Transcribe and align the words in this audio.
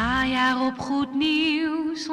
Najaar 0.00 0.66
op 0.66 0.78
Goed 0.78 1.14
Nieuws 1.14 2.06
102.4. 2.06 2.10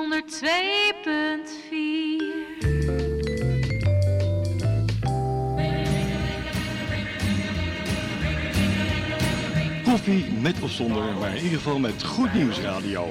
Koffie 9.83 10.25
met 10.41 10.61
of 10.61 10.71
zonder, 10.71 11.03
maar 11.19 11.29
in 11.35 11.43
ieder 11.43 11.57
geval 11.57 11.79
met 11.79 12.03
Goed 12.03 12.33
Nieuws 12.33 12.59
Radio. 12.59 13.05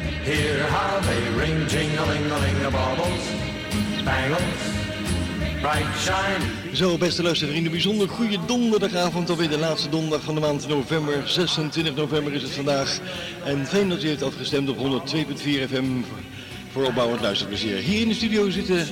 Hear 0.00 0.70
how 0.70 1.02
they 1.02 1.44
ring, 1.44 1.68
baubles, 2.70 3.24
bangles, 4.04 4.81
Zo, 6.72 6.98
beste 6.98 7.22
luistervrienden, 7.22 7.72
bijzonder 7.72 8.08
goede 8.08 8.38
donderdagavond, 8.46 9.30
alweer 9.30 9.48
de 9.48 9.58
laatste 9.58 9.88
donderdag 9.88 10.22
van 10.22 10.34
de 10.34 10.40
maand 10.40 10.68
november. 10.68 11.22
26 11.28 11.94
november 11.94 12.32
is 12.32 12.42
het 12.42 12.50
vandaag. 12.50 12.98
En 13.44 13.66
fijn 13.66 13.88
dat 13.88 14.02
u 14.02 14.08
heeft 14.08 14.22
afgestemd 14.22 14.68
op 14.68 14.76
102.4 14.76 15.42
FM 15.42 15.84
voor 16.72 16.84
opbouwend 16.84 17.20
luisterplezier. 17.20 17.76
Hier 17.76 18.00
in 18.00 18.08
de 18.08 18.14
studio 18.14 18.50
zitten 18.50 18.86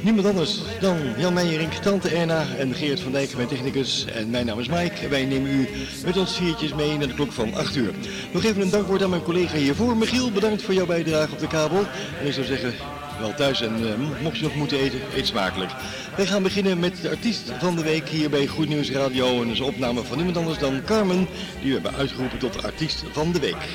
niemand 0.00 0.26
anders 0.26 0.58
dan 0.80 0.98
Jan 1.18 1.32
Meijerink, 1.32 1.72
Tante 1.72 2.08
Erna 2.08 2.46
en 2.58 2.74
Geert 2.74 3.00
van 3.00 3.12
Dijk, 3.12 3.36
mijn 3.36 3.48
technicus. 3.48 4.04
En 4.04 4.30
mijn 4.30 4.46
naam 4.46 4.60
is 4.60 4.68
Mike 4.68 5.08
wij 5.08 5.24
nemen 5.24 5.50
u 5.50 5.68
met 6.04 6.16
ons 6.16 6.36
viertjes 6.36 6.74
mee 6.74 6.98
naar 6.98 7.08
de 7.08 7.14
klok 7.14 7.32
van 7.32 7.54
8 7.54 7.76
uur. 7.76 7.92
Nog 8.32 8.44
even 8.44 8.62
een 8.62 8.70
dankwoord 8.70 9.02
aan 9.02 9.10
mijn 9.10 9.22
collega 9.22 9.56
hiervoor. 9.56 9.96
Michiel, 9.96 10.30
bedankt 10.30 10.62
voor 10.62 10.74
jouw 10.74 10.86
bijdrage 10.86 11.32
op 11.32 11.38
de 11.38 11.46
kabel. 11.46 11.84
En 12.20 12.26
ik 12.26 12.32
zou 12.32 12.46
zeggen, 12.46 12.74
wel 13.18 13.34
thuis 13.34 13.60
en 13.60 13.74
eh, 13.74 14.22
mocht 14.22 14.36
je 14.36 14.42
nog 14.42 14.54
moeten 14.54 14.78
eten, 14.78 15.00
eet 15.14 15.26
smakelijk. 15.26 15.70
Wij 16.16 16.26
gaan 16.26 16.42
beginnen 16.42 16.78
met 16.78 17.02
de 17.02 17.10
artiest 17.10 17.52
van 17.58 17.76
de 17.76 17.82
week 17.82 18.08
hier 18.08 18.30
bij 18.30 18.46
Goed 18.46 18.68
Nieuws 18.68 18.90
Radio. 18.90 19.28
En 19.28 19.38
dat 19.38 19.52
is 19.52 19.58
een 19.58 19.64
opname 19.64 20.02
van 20.02 20.16
niemand 20.16 20.36
anders 20.36 20.58
dan 20.58 20.84
Carmen, 20.84 21.28
die 21.60 21.68
we 21.68 21.80
hebben 21.80 21.94
uitgeroepen 21.94 22.38
tot 22.38 22.64
artiest 22.64 23.04
van 23.12 23.32
de 23.32 23.40
week. 23.40 23.68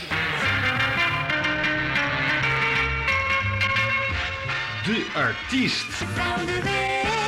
De 4.86 5.06
artiest. 5.14 5.86
Van 5.86 6.46
de 6.46 6.62
week. 6.64 7.19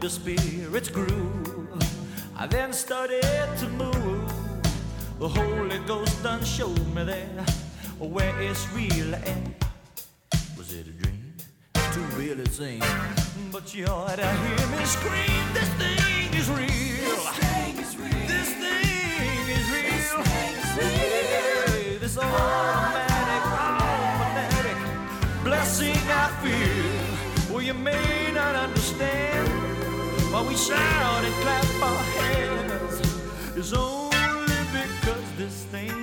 The 0.00 0.08
spirits 0.08 0.88
groove. 0.88 1.82
I 2.36 2.46
then 2.46 2.72
started 2.72 3.22
to 3.58 3.68
move. 3.68 4.32
The 5.18 5.28
Holy 5.28 5.78
Ghost 5.86 6.22
done 6.22 6.44
showed 6.44 6.86
me 6.94 7.02
that 7.02 7.50
where 7.98 8.40
it's 8.40 8.72
real 8.72 9.14
at. 9.14 9.64
Was 10.56 10.72
it 10.72 10.86
a 10.86 10.90
dream? 10.90 11.34
Too 11.92 12.00
real 12.16 12.36
to 12.36 12.48
sing. 12.48 12.80
But 13.50 13.74
you 13.74 13.86
ought 13.86 14.16
to 14.16 14.26
hear 14.26 14.66
me 14.78 14.84
scream. 14.84 15.44
This 15.52 15.68
thing 15.80 16.32
is 16.34 16.48
real. 16.48 16.68
This 16.68 17.28
thing 17.42 17.78
is 17.78 17.96
real. 17.96 18.28
This 18.28 18.50
thing 18.54 19.50
is 19.50 19.68
real. 19.68 20.84
Yeah, 20.84 21.98
This 21.98 22.16
automatic, 22.18 22.38
automatic 22.38 23.07
shout 30.58 31.24
and 31.24 31.34
clap 31.42 31.82
our 31.82 32.04
hands. 32.18 33.00
It's 33.56 33.72
only 33.72 34.60
because 34.72 35.26
this 35.36 35.64
thing 35.70 35.97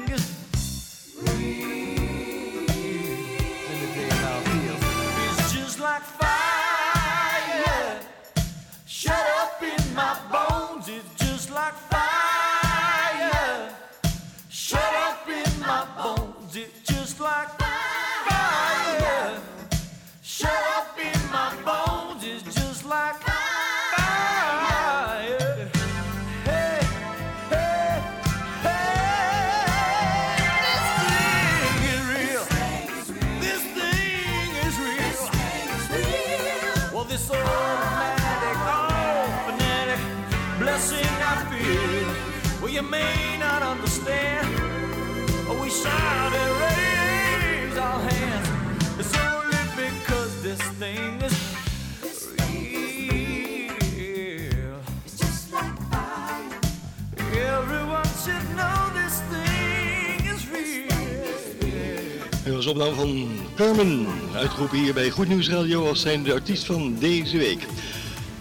opname 62.67 62.93
van 62.93 63.27
Carmen, 63.55 64.07
uitgeroepen 64.35 64.77
hier 64.77 64.93
bij 64.93 65.09
Goed 65.09 65.27
Nieuws 65.27 65.49
Radio 65.49 65.87
als 65.87 66.01
zijn 66.01 66.23
de 66.23 66.33
artiest 66.33 66.65
van 66.65 66.95
deze 66.99 67.37
week. 67.37 67.67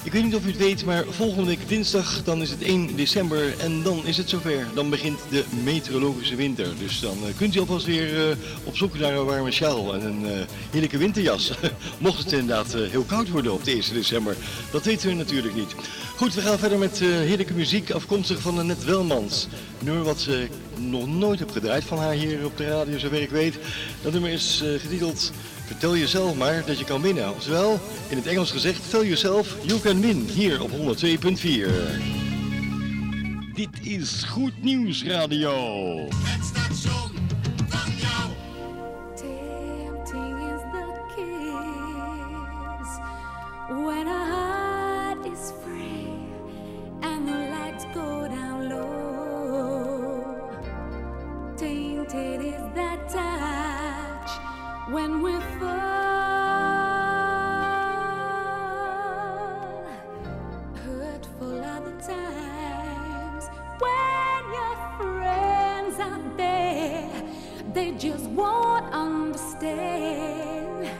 Ik 0.03 0.13
weet 0.13 0.25
niet 0.25 0.35
of 0.35 0.45
u 0.45 0.49
het 0.49 0.57
weet, 0.57 0.85
maar 0.85 1.05
volgende 1.09 1.47
week 1.47 1.69
dinsdag, 1.69 2.23
dan 2.25 2.43
is 2.43 2.51
het 2.51 2.63
1 2.63 2.97
december 2.97 3.59
en 3.59 3.83
dan 3.83 4.07
is 4.07 4.17
het 4.17 4.29
zover. 4.29 4.67
Dan 4.75 4.91
begint 4.91 5.19
de 5.31 5.45
meteorologische 5.63 6.35
winter. 6.35 6.69
Dus 6.79 7.01
dan 7.01 7.17
uh, 7.23 7.37
kunt 7.37 7.55
u 7.55 7.59
alvast 7.59 7.87
weer 7.87 8.29
uh, 8.29 8.37
op 8.65 8.77
zoek 8.77 8.99
naar 8.99 9.15
een 9.15 9.25
warme 9.25 9.51
sjaal 9.51 9.95
en 9.95 10.07
een 10.07 10.23
uh, 10.23 10.31
heerlijke 10.71 10.99
winterjas. 10.99 11.53
Mocht 11.99 12.19
het 12.19 12.33
inderdaad 12.33 12.73
heel 12.75 13.05
koud 13.05 13.29
worden 13.29 13.53
op 13.53 13.65
de 13.65 13.71
1 13.71 13.83
december, 13.93 14.37
dat 14.71 14.85
weten 14.85 15.09
we 15.09 15.15
natuurlijk 15.15 15.55
niet. 15.55 15.75
Goed, 16.17 16.35
we 16.35 16.41
gaan 16.41 16.59
verder 16.59 16.79
met 16.79 16.99
heerlijke 16.99 17.55
muziek 17.55 17.91
afkomstig 17.91 18.41
van 18.41 18.59
Annette 18.59 18.87
Welmans. 18.87 19.49
Nummer 19.79 20.05
wat 20.05 20.29
ik 20.29 20.51
nog 20.79 21.07
nooit 21.07 21.39
heb 21.39 21.51
gedraaid 21.51 21.85
van 21.85 21.99
haar 21.99 22.13
hier 22.13 22.45
op 22.45 22.57
de 22.57 22.67
radio, 22.67 22.99
zover 22.99 23.23
ik 23.23 23.31
weet. 23.31 23.59
Dat 24.03 24.13
nummer 24.13 24.31
is 24.31 24.65
getiteld 24.79 25.33
Vertel 25.65 25.97
jezelf 25.97 26.37
maar 26.37 26.63
dat 26.67 26.79
je 26.79 26.85
kan 26.85 27.03
winnen. 27.03 27.31
Oftewel, 27.31 27.81
in 28.09 28.17
het 28.17 28.27
Engels 28.27 28.51
gezegd, 28.51 28.91
tell 28.91 29.03
yourself 29.03 29.57
you 29.63 29.81
can 29.81 30.01
win. 30.01 30.29
Hier 30.33 30.63
op 30.63 30.71
102.4. 30.71 30.77
Dit 33.55 33.69
is 33.83 34.23
Goed 34.23 34.63
Nieuws 34.63 35.05
Radio. 35.05 36.09
Just 67.99 68.25
won't 68.31 68.93
understand 68.93 70.91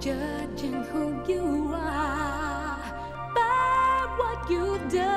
judging 0.00 0.82
who 0.84 1.22
you 1.28 1.72
are 1.72 2.78
by 3.34 4.06
what 4.18 4.50
you've 4.50 4.92
done. 4.92 5.09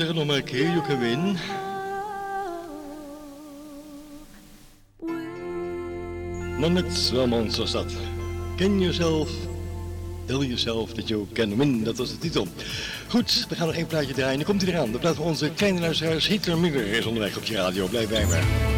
Zeg 0.00 0.08
het 0.08 0.18
nog 0.18 0.26
maar 0.26 0.36
een 0.36 0.44
keer, 0.44 0.82
can 0.86 0.98
win. 0.98 1.36
Zoals 7.52 7.72
dat. 7.72 7.92
Ken 8.56 8.80
jezelf, 8.80 9.30
tell 10.26 10.38
jezelf 10.38 10.92
that 10.92 11.08
you 11.08 11.26
can 11.32 11.56
win, 11.56 11.84
dat 11.84 11.96
was 11.96 12.10
de 12.10 12.18
titel. 12.18 12.46
Goed, 13.08 13.46
we 13.48 13.54
gaan 13.54 13.66
nog 13.66 13.76
één 13.76 13.86
plaatje 13.86 14.14
draaien, 14.14 14.36
dan 14.36 14.46
komt 14.46 14.62
hij 14.62 14.72
eraan. 14.72 14.92
De 14.92 14.98
plaat 14.98 15.16
van 15.16 15.24
onze 15.24 15.50
kleine 15.50 15.80
luisteraars 15.80 16.26
Hitler 16.26 16.58
Miller 16.58 16.86
is 16.86 17.06
onderweg 17.06 17.36
op 17.36 17.44
je 17.44 17.54
radio, 17.54 17.86
blijf 17.86 18.08
bij 18.08 18.26
me. 18.26 18.69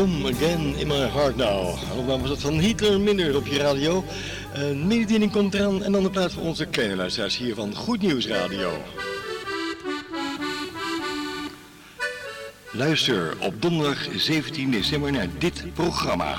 Come 0.00 0.28
Again 0.28 0.74
in 0.78 0.88
My 0.88 1.08
Heart 1.08 1.36
Now. 1.36 1.76
Dan 2.06 2.20
was 2.20 2.30
het 2.30 2.40
van 2.40 2.58
Hitler 2.58 3.00
Minder 3.00 3.36
op 3.36 3.46
je 3.46 3.58
radio. 3.58 4.04
Een 4.54 4.86
medediening 4.86 5.32
komt 5.32 5.54
eraan 5.54 5.82
en 5.82 5.92
dan 5.92 6.02
de 6.02 6.10
plaats 6.10 6.34
voor 6.34 6.42
onze 6.42 6.66
kleine 6.66 7.08
hier 7.38 7.54
van 7.54 7.74
Goed 7.74 8.02
Nieuws 8.02 8.26
Radio. 8.26 8.72
Luister 12.72 13.36
op 13.40 13.62
donderdag 13.62 14.08
17 14.16 14.70
december 14.70 15.12
naar 15.12 15.28
dit 15.38 15.64
programma. 15.74 16.38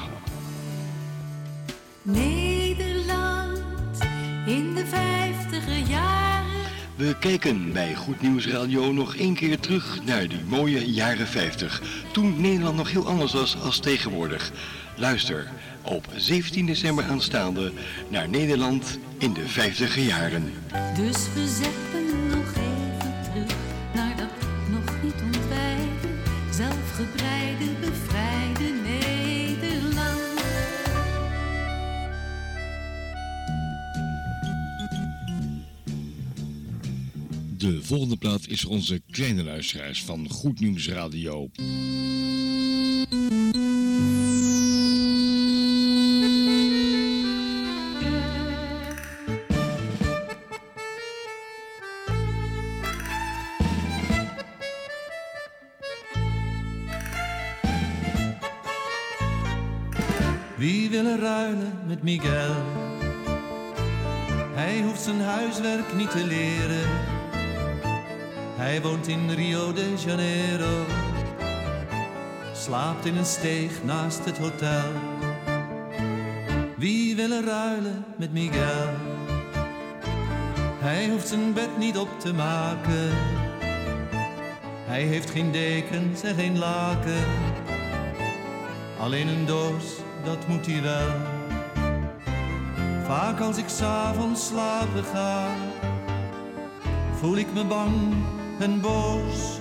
Kijken 7.22 7.74
bij 7.74 7.96
Goed 7.96 8.22
Nieuws 8.22 8.48
Radio 8.48 8.92
nog 8.92 9.16
één 9.16 9.34
keer 9.34 9.60
terug 9.60 10.00
naar 10.06 10.28
die 10.28 10.44
mooie 10.48 10.92
jaren 10.92 11.28
50. 11.28 11.82
Toen 12.12 12.42
Nederland 12.42 12.76
nog 12.78 12.92
heel 12.92 13.08
anders 13.08 13.34
was 13.34 13.58
als 13.64 13.80
tegenwoordig. 13.80 14.52
Luister 14.96 15.52
op 15.82 16.06
17 16.16 16.66
december 16.66 17.04
aanstaande 17.04 17.72
naar 18.08 18.30
Nederland 18.30 19.00
in 19.18 19.34
de 19.34 19.42
50er 19.42 20.00
jaren. 20.00 20.54
Dus 20.96 21.18
we 21.34 21.48
zetten 21.48 22.01
is 38.52 38.66
onze 38.66 39.02
kleine 39.12 39.44
luisteraars 39.44 40.04
van 40.04 40.30
Goed 40.30 40.60
Nieuws 40.60 40.90
Radio. 40.90 41.50
Wie 60.58 60.90
wil 60.90 61.06
er 61.06 61.20
ruilen 61.20 61.80
met 61.88 62.04
Miguel? 62.04 62.56
Hij 64.54 64.82
hoeft 64.82 65.02
zijn 65.02 65.22
huiswerk 65.22 65.94
niet 65.96 66.12
te 66.12 66.26
leren. 66.26 67.21
Hij 68.62 68.82
woont 68.82 69.08
in 69.08 69.30
Rio 69.30 69.74
de 69.74 69.94
Janeiro. 70.06 70.86
Slaapt 72.54 73.06
in 73.06 73.18
een 73.18 73.26
steeg 73.26 73.84
naast 73.84 74.26
het 74.26 74.38
hotel. 74.38 74.92
Wie 76.78 77.16
wil 77.16 77.32
er 77.32 77.44
ruilen 77.44 78.06
met 78.18 78.32
Miguel? 78.34 78.90
Hij 80.80 81.10
hoeft 81.10 81.28
zijn 81.28 81.54
bed 81.54 81.78
niet 81.78 81.98
op 81.98 82.20
te 82.20 82.34
maken. 82.34 83.10
Hij 84.86 85.04
heeft 85.04 85.30
geen 85.30 85.52
dekens 85.52 86.24
en 86.24 86.36
geen 86.36 86.58
laken. 86.58 87.26
Alleen 89.00 89.28
een 89.28 89.46
doos, 89.46 89.86
dat 90.24 90.48
moet 90.48 90.66
hij 90.66 90.82
wel. 90.82 91.12
Vaak 93.06 93.40
als 93.40 93.58
ik 93.58 93.68
s'avonds 93.68 94.48
slapen 94.48 95.04
ga, 95.04 95.48
voel 97.20 97.38
ik 97.38 97.54
me 97.54 97.66
bang 97.66 97.94
en 98.62 98.82
boos. 98.82 99.60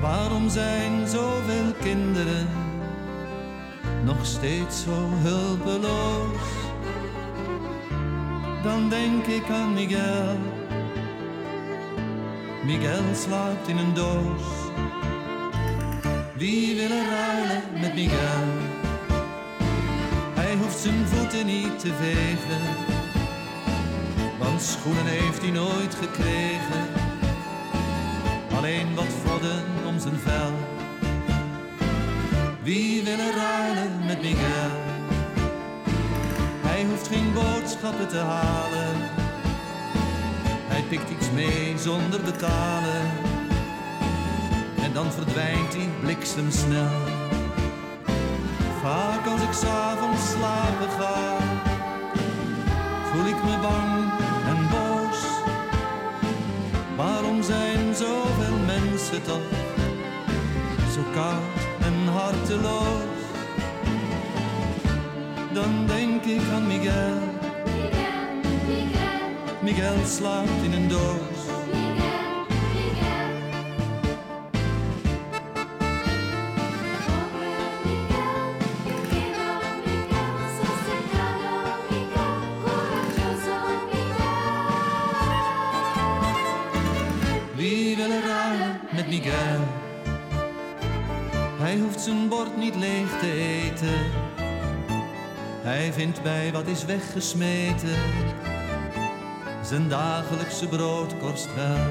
Waarom 0.00 0.48
zijn 0.48 1.08
zoveel 1.08 1.72
kinderen 1.80 2.48
nog 4.04 4.26
steeds 4.26 4.82
zo 4.82 5.08
hulpeloos? 5.22 6.48
Dan 8.62 8.88
denk 8.88 9.26
ik 9.26 9.50
aan 9.50 9.74
Miguel. 9.74 10.36
Miguel 12.64 13.14
slaapt 13.14 13.68
in 13.68 13.76
een 13.76 13.94
doos. 13.94 14.42
Wie 16.36 16.76
wil 16.76 16.90
er 16.96 17.06
ruilen 17.10 17.62
met 17.80 17.94
Miguel? 17.94 18.46
Hij 20.34 20.56
hoeft 20.56 20.78
zijn 20.78 21.06
voeten 21.06 21.46
niet 21.46 21.78
te 21.78 21.92
vegen, 21.94 22.62
want 24.38 24.62
schoenen 24.62 25.06
heeft 25.06 25.42
hij 25.42 25.50
nooit 25.50 25.94
gekregen. 25.94 27.05
Alleen 28.66 28.94
wat 28.94 29.12
vodden 29.24 29.64
om 29.86 29.98
zijn 30.00 30.18
vel. 30.18 30.52
Wie 32.62 33.02
wil 33.04 33.18
er 33.18 33.90
met 34.06 34.22
Miguel? 34.22 34.70
Hij 36.66 36.84
hoeft 36.84 37.08
geen 37.08 37.32
boodschappen 37.32 38.08
te 38.08 38.18
halen. 38.18 38.94
Hij 40.68 40.82
pikt 40.88 41.10
iets 41.10 41.30
mee 41.30 41.78
zonder 41.78 42.20
betalen. 42.20 43.06
En 44.82 44.92
dan 44.92 45.12
verdwijnt 45.12 45.74
hij 45.74 45.88
bliksemsnel. 46.00 46.90
Vaak 48.82 49.26
als 49.26 49.42
ik 49.42 49.52
s'avonds 49.52 50.30
slapen 50.30 50.90
ga, 50.98 51.36
voel 53.12 53.26
ik 53.26 53.44
me 53.44 53.58
bang 53.62 54.12
en 54.46 54.68
boos. 54.70 55.20
Waarom 56.96 57.42
zijn 57.42 57.75
toch 59.22 59.48
zo 60.94 61.00
koud 61.12 61.60
en 61.80 62.12
harteloos? 62.12 63.24
Dan 65.52 65.86
denk 65.86 66.24
ik 66.24 66.40
aan 66.52 66.66
Miguel. 66.66 67.18
Miguel 69.62 70.06
slaapt 70.06 70.62
in 70.62 70.72
een 70.72 70.88
doos. 70.88 71.35
Bij 96.26 96.52
wat 96.52 96.66
is 96.66 96.84
weggesmeten. 96.84 97.98
Zijn 99.62 99.88
dagelijkse 99.88 100.68
brood 100.68 101.18
kost 101.18 101.54
wel. 101.54 101.88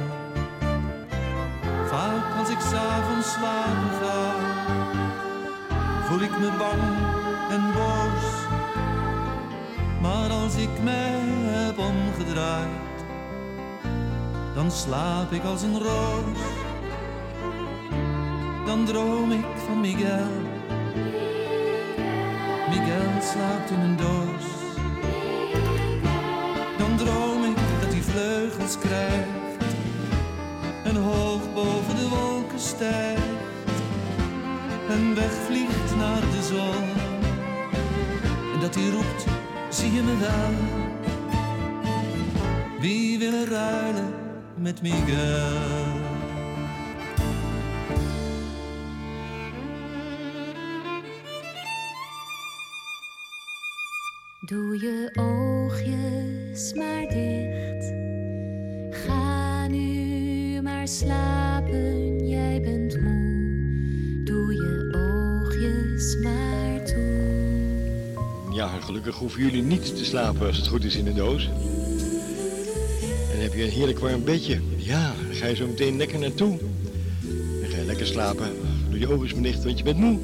Vaak 1.85 2.37
als 2.39 2.49
ik 2.49 2.59
s'avonds 2.59 3.31
slapen 3.31 3.91
ga, 4.01 4.31
voel 6.07 6.21
ik 6.21 6.39
me 6.39 6.51
bang 6.57 6.81
en 7.49 7.73
boos. 7.73 8.27
Maar 10.01 10.29
als 10.29 10.55
ik 10.55 10.83
mij 10.83 11.19
heb 11.43 11.77
omgedraaid, 11.77 12.97
dan 14.53 14.71
slaap 14.71 15.31
ik 15.31 15.43
als 15.43 15.61
een 15.61 15.79
roos. 15.79 16.39
Dan 18.65 18.85
droom 18.85 19.31
ik 19.31 19.45
van 19.65 19.79
Miguel. 19.81 20.31
Miguel 22.69 23.21
slaapt 23.21 23.71
in 23.71 23.79
een 23.79 23.95
doos. 23.95 24.24
En 34.95 35.15
wegvliegt 35.15 35.95
naar 35.95 36.21
de 36.21 36.43
zon. 36.43 36.85
Dat 38.59 38.75
hij 38.75 38.89
roept, 38.89 39.25
zie 39.69 39.93
je 39.93 40.01
me 40.01 40.17
wel? 40.17 40.53
Wie 42.79 43.19
wil 43.19 43.43
ruilen 43.45 44.13
met 44.57 44.81
Miguel? 44.81 45.94
Gelukkig 69.05 69.27
hoeven 69.27 69.51
jullie 69.51 69.63
niet 69.63 69.97
te 69.97 70.05
slapen 70.05 70.47
als 70.47 70.57
het 70.57 70.67
goed 70.67 70.83
is 70.83 70.95
in 70.95 71.05
de 71.05 71.13
doos. 71.13 71.49
En 73.31 73.41
heb 73.41 73.53
je 73.53 73.63
een 73.63 73.69
heerlijk 73.69 73.99
warm 73.99 74.23
bedje. 74.23 74.59
Ja, 74.77 75.13
dan 75.27 75.35
ga 75.35 75.47
je 75.47 75.55
zo 75.55 75.67
meteen 75.67 75.97
lekker 75.97 76.19
naartoe. 76.19 76.57
Dan 77.61 77.69
ga 77.69 77.77
je 77.77 77.85
lekker 77.85 78.07
slapen. 78.07 78.51
Doe 78.89 78.99
je 78.99 79.13
ogen 79.13 79.45
eens 79.45 79.63
want 79.63 79.77
je 79.77 79.83
bent 79.83 79.97
moe. 79.97 80.19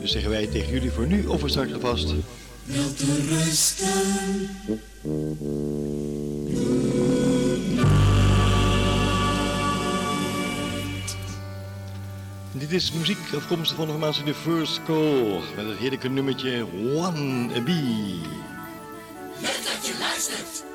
Dus 0.00 0.10
zeggen 0.10 0.30
wij 0.30 0.46
tegen 0.46 0.72
jullie 0.72 0.90
voor 0.90 1.06
nu 1.06 1.26
of 1.26 1.40
we 1.40 1.48
straks 1.48 1.72
alvast. 1.72 2.14
Rusten. 3.28 3.88
dit 12.68 12.82
is 12.82 12.92
muziek 12.92 13.18
afkomstig 13.34 13.76
van 13.76 13.86
de 13.86 13.92
formatie 13.92 14.24
The 14.24 14.34
First 14.34 14.80
Call. 14.84 15.40
Met 15.56 15.66
het 15.66 15.78
heerlijke 15.78 16.08
nummertje 16.08 16.66
One 16.94 17.62
B. 17.62 17.68
Leuk 19.40 19.60
dat 19.64 19.86
je 19.86 19.96
luistert. 20.00 20.73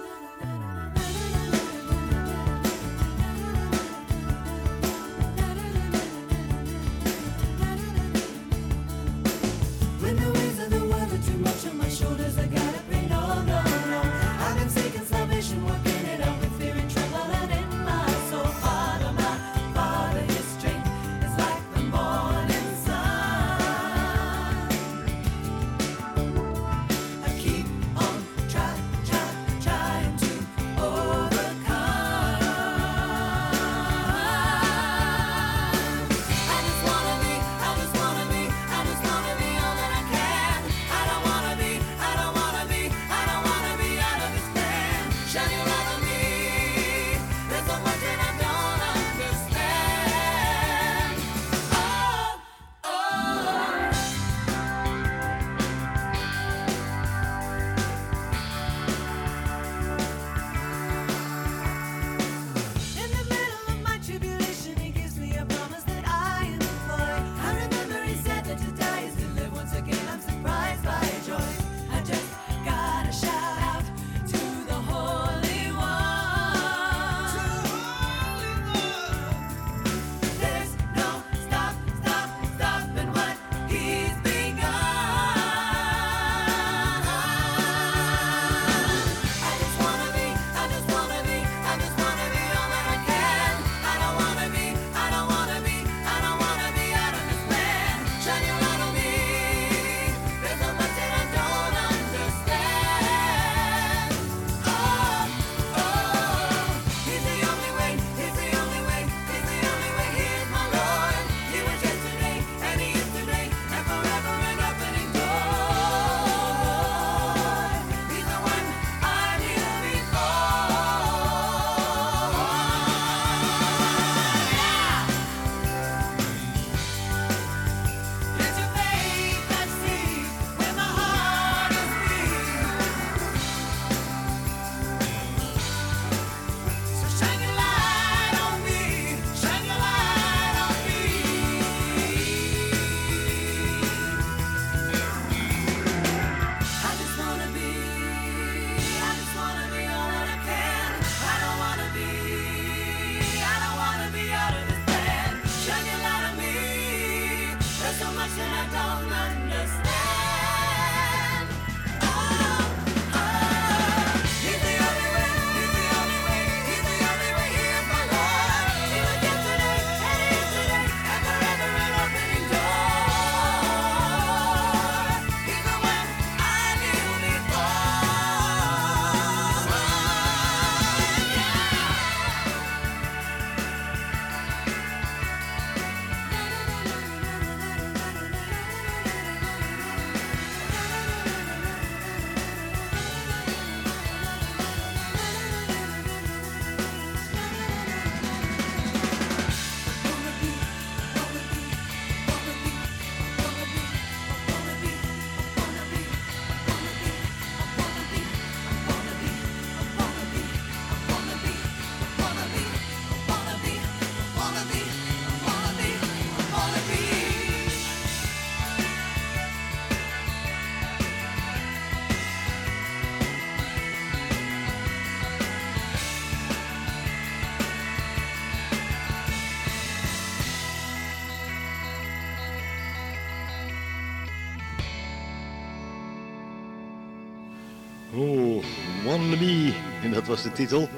Wannabe, 239.09 239.73
en 240.03 240.11
dat 240.11 240.27
was 240.27 240.43
de 240.43 240.51
titel. 240.51 240.89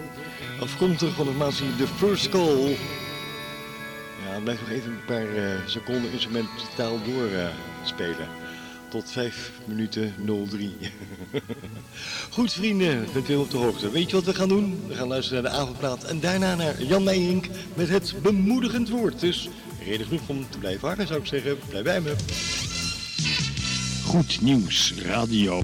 Afkomstig 0.60 1.14
van 1.14 1.26
de 1.26 1.32
formatie 1.32 1.76
The 1.76 1.88
First 1.88 2.30
Call. 2.30 2.78
Ja, 4.28 4.40
blijf 4.44 4.60
nog 4.60 4.70
even 4.70 4.92
een 4.92 5.06
paar 5.06 5.36
uh, 5.36 5.54
seconden 5.66 6.12
instrumentaal 6.12 7.00
doorspelen. 7.04 8.20
Eh, 8.20 8.26
uh, 8.26 8.90
Tot 8.90 9.12
5 9.12 9.52
minuten 9.66 10.14
03. 10.50 10.76
Goed 12.36 12.54
vrienden, 12.54 13.08
bent 13.14 13.30
u 13.30 13.36
op 13.36 13.52
de 13.52 13.58
hoogte. 13.58 13.92
Weet 13.92 14.10
je 14.10 14.16
wat 14.16 14.26
we 14.26 14.34
gaan 14.34 14.50
doen? 14.50 14.84
We 14.88 14.96
gaan 14.96 15.08
luisteren 15.08 15.44
naar 15.44 15.52
de 15.52 15.58
avondplaat 15.58 16.04
en 16.04 16.20
daarna 16.20 16.56
naar 16.56 16.84
Jan 16.84 17.04
Meijink 17.04 17.48
met 17.74 17.90
het 17.90 18.14
bemoedigend 18.22 18.90
woord. 18.90 19.20
Dus 19.20 19.50
reden 19.86 20.06
genoeg 20.06 20.28
om 20.28 20.46
te 20.50 20.58
blijven 20.58 20.88
hangen 20.88 21.08
zou 21.08 21.20
ik 21.20 21.26
zeggen. 21.26 21.58
Blijf 21.68 21.84
bij 21.84 22.02
me. 22.02 22.16
Goed 24.04 24.42
Nieuws 24.42 24.94
Radio. 24.94 25.64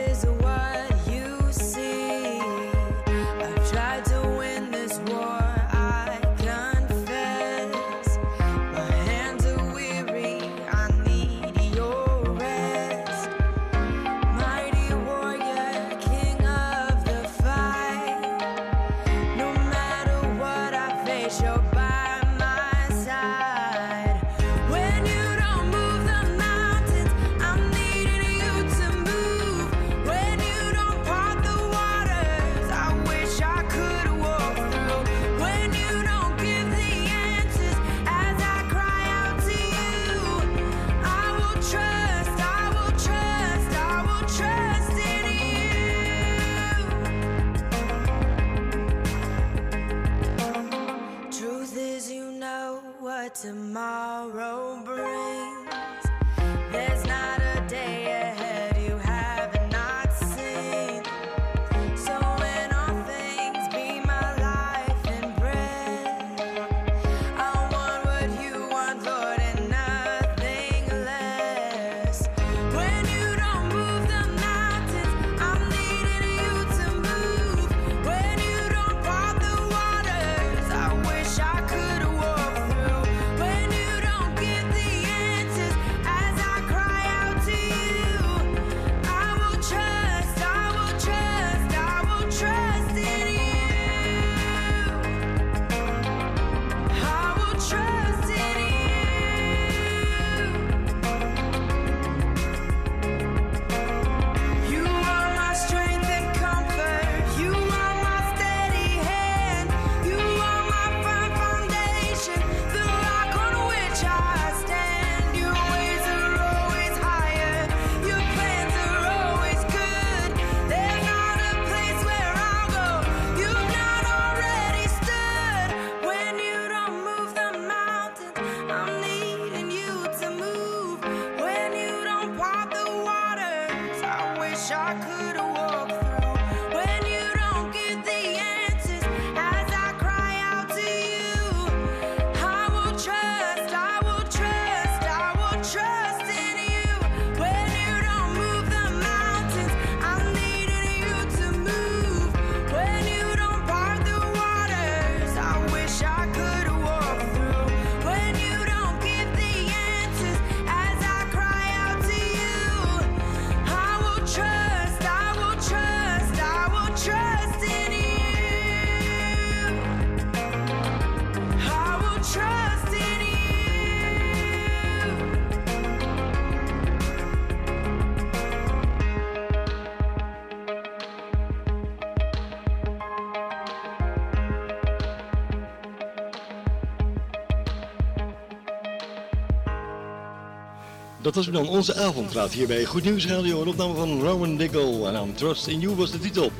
Dat 191.31 191.45
was 191.45 191.53
dan 191.53 191.67
onze 191.67 191.95
avondpraat 191.95 192.53
hier 192.53 192.67
bij 192.67 192.85
Goed 192.85 193.03
Nieuws 193.03 193.27
Radio. 193.27 193.61
Een 193.61 193.67
opname 193.67 193.95
van 193.95 194.21
Rowan 194.21 194.57
Diggle. 194.57 195.07
En 195.07 195.15
aan 195.15 195.33
Trust 195.33 195.67
in 195.67 195.79
You 195.79 195.95
was 195.95 196.11
de 196.11 196.19
titel. 196.19 196.51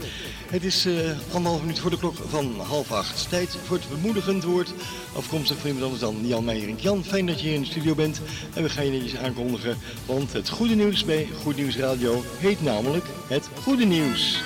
Het 0.48 0.64
is 0.64 0.86
uh, 0.86 1.12
anderhalf 1.32 1.62
minuut 1.62 1.80
voor 1.80 1.90
de 1.90 1.98
klok 1.98 2.16
van 2.30 2.60
half 2.60 2.92
acht. 2.92 3.30
Tijd 3.30 3.58
voor 3.66 3.78
het 3.78 3.90
bemoedigend 3.90 4.44
woord. 4.44 4.74
Afkomstig 5.16 5.58
van 5.58 5.68
iemand 5.68 5.86
anders 5.86 6.02
dan 6.02 6.28
Jan 6.28 6.44
Meijerink. 6.44 6.80
Jan, 6.80 7.04
fijn 7.04 7.26
dat 7.26 7.40
je 7.40 7.48
hier 7.48 7.56
in 7.56 7.62
de 7.62 7.68
studio 7.68 7.96
bent. 7.96 8.22
En 8.54 8.64
we 8.64 8.70
gaan 8.70 8.86
je 8.86 8.92
netjes 8.92 9.20
aankondigen. 9.20 9.78
Want 10.06 10.34
het 10.34 10.50
goede 10.50 10.76
nieuws 10.76 11.06
bij 11.06 11.28
Goed 11.42 11.56
Nieuws 11.56 11.78
Radio 11.78 12.24
heet 12.38 12.62
namelijk 12.62 13.06
het 13.28 13.50
goede 13.64 13.86
nieuws. 13.86 14.42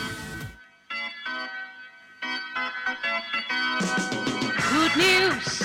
Goed 4.58 4.96
nieuws! 4.96 5.65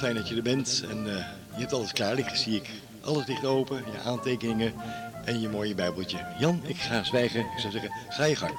fijn 0.00 0.14
dat 0.14 0.28
je 0.28 0.36
er 0.36 0.42
bent. 0.42 0.84
En 0.88 0.98
eh, 0.98 1.26
je 1.54 1.60
hebt 1.60 1.72
alles 1.72 1.92
klaar 1.92 2.14
liggen, 2.14 2.36
zie 2.36 2.56
ik. 2.56 2.70
Alles 3.00 3.26
dicht 3.26 3.44
open, 3.44 3.76
je 3.76 3.98
aantekeningen 3.98 4.74
en 5.24 5.40
je 5.40 5.48
mooie 5.48 5.74
bijbeltje. 5.74 6.34
Jan, 6.38 6.60
ik 6.64 6.76
ga 6.76 7.02
zwijgen. 7.02 7.40
Ik 7.40 7.58
zou 7.58 7.72
zeggen, 7.72 7.90
ga 8.08 8.24
je 8.24 8.36
gang. 8.36 8.54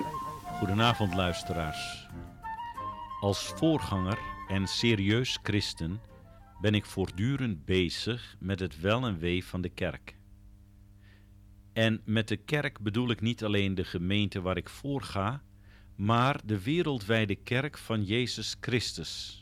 Goedenavond, 0.45 1.13
luisteraars. 1.13 2.07
Als 3.19 3.39
voorganger 3.39 4.19
en 4.47 4.67
serieus 4.67 5.39
christen 5.43 6.01
ben 6.61 6.73
ik 6.73 6.85
voortdurend 6.85 7.65
bezig 7.65 8.35
met 8.39 8.59
het 8.59 8.79
wel 8.79 9.05
en 9.05 9.19
wee 9.19 9.45
van 9.45 9.61
de 9.61 9.69
kerk. 9.69 10.15
En 11.73 12.01
met 12.05 12.27
de 12.27 12.37
kerk 12.37 12.79
bedoel 12.79 13.09
ik 13.09 13.21
niet 13.21 13.43
alleen 13.43 13.75
de 13.75 13.83
gemeente 13.83 14.41
waar 14.41 14.57
ik 14.57 14.69
voor 14.69 15.01
ga, 15.01 15.41
maar 15.95 16.39
de 16.45 16.61
wereldwijde 16.61 17.35
kerk 17.35 17.77
van 17.77 18.03
Jezus 18.03 18.55
Christus. 18.59 19.40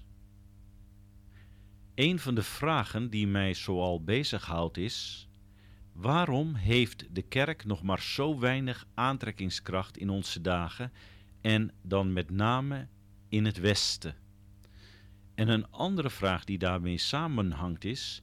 Een 2.00 2.20
van 2.20 2.36
de 2.36 2.44
vragen 2.44 3.10
die 3.10 3.28
mij 3.28 3.54
zoal 3.54 4.04
bezighoudt 4.04 4.78
is: 4.78 5.28
waarom 5.94 6.56
heeft 6.56 7.16
de 7.16 7.22
kerk 7.22 7.66
nog 7.66 7.84
maar 7.84 8.02
zo 8.02 8.40
weinig 8.40 8.88
aantrekkingskracht 8.94 9.98
in 9.98 10.10
onze 10.10 10.42
dagen 10.42 10.92
en 11.42 11.74
dan 11.82 12.14
met 12.14 12.30
name 12.30 12.88
in 13.30 13.46
het 13.46 13.60
Westen? 13.60 14.16
En 15.36 15.48
een 15.48 15.72
andere 15.72 16.10
vraag 16.10 16.44
die 16.44 16.58
daarmee 16.58 16.98
samenhangt 16.98 17.86
is: 17.86 18.22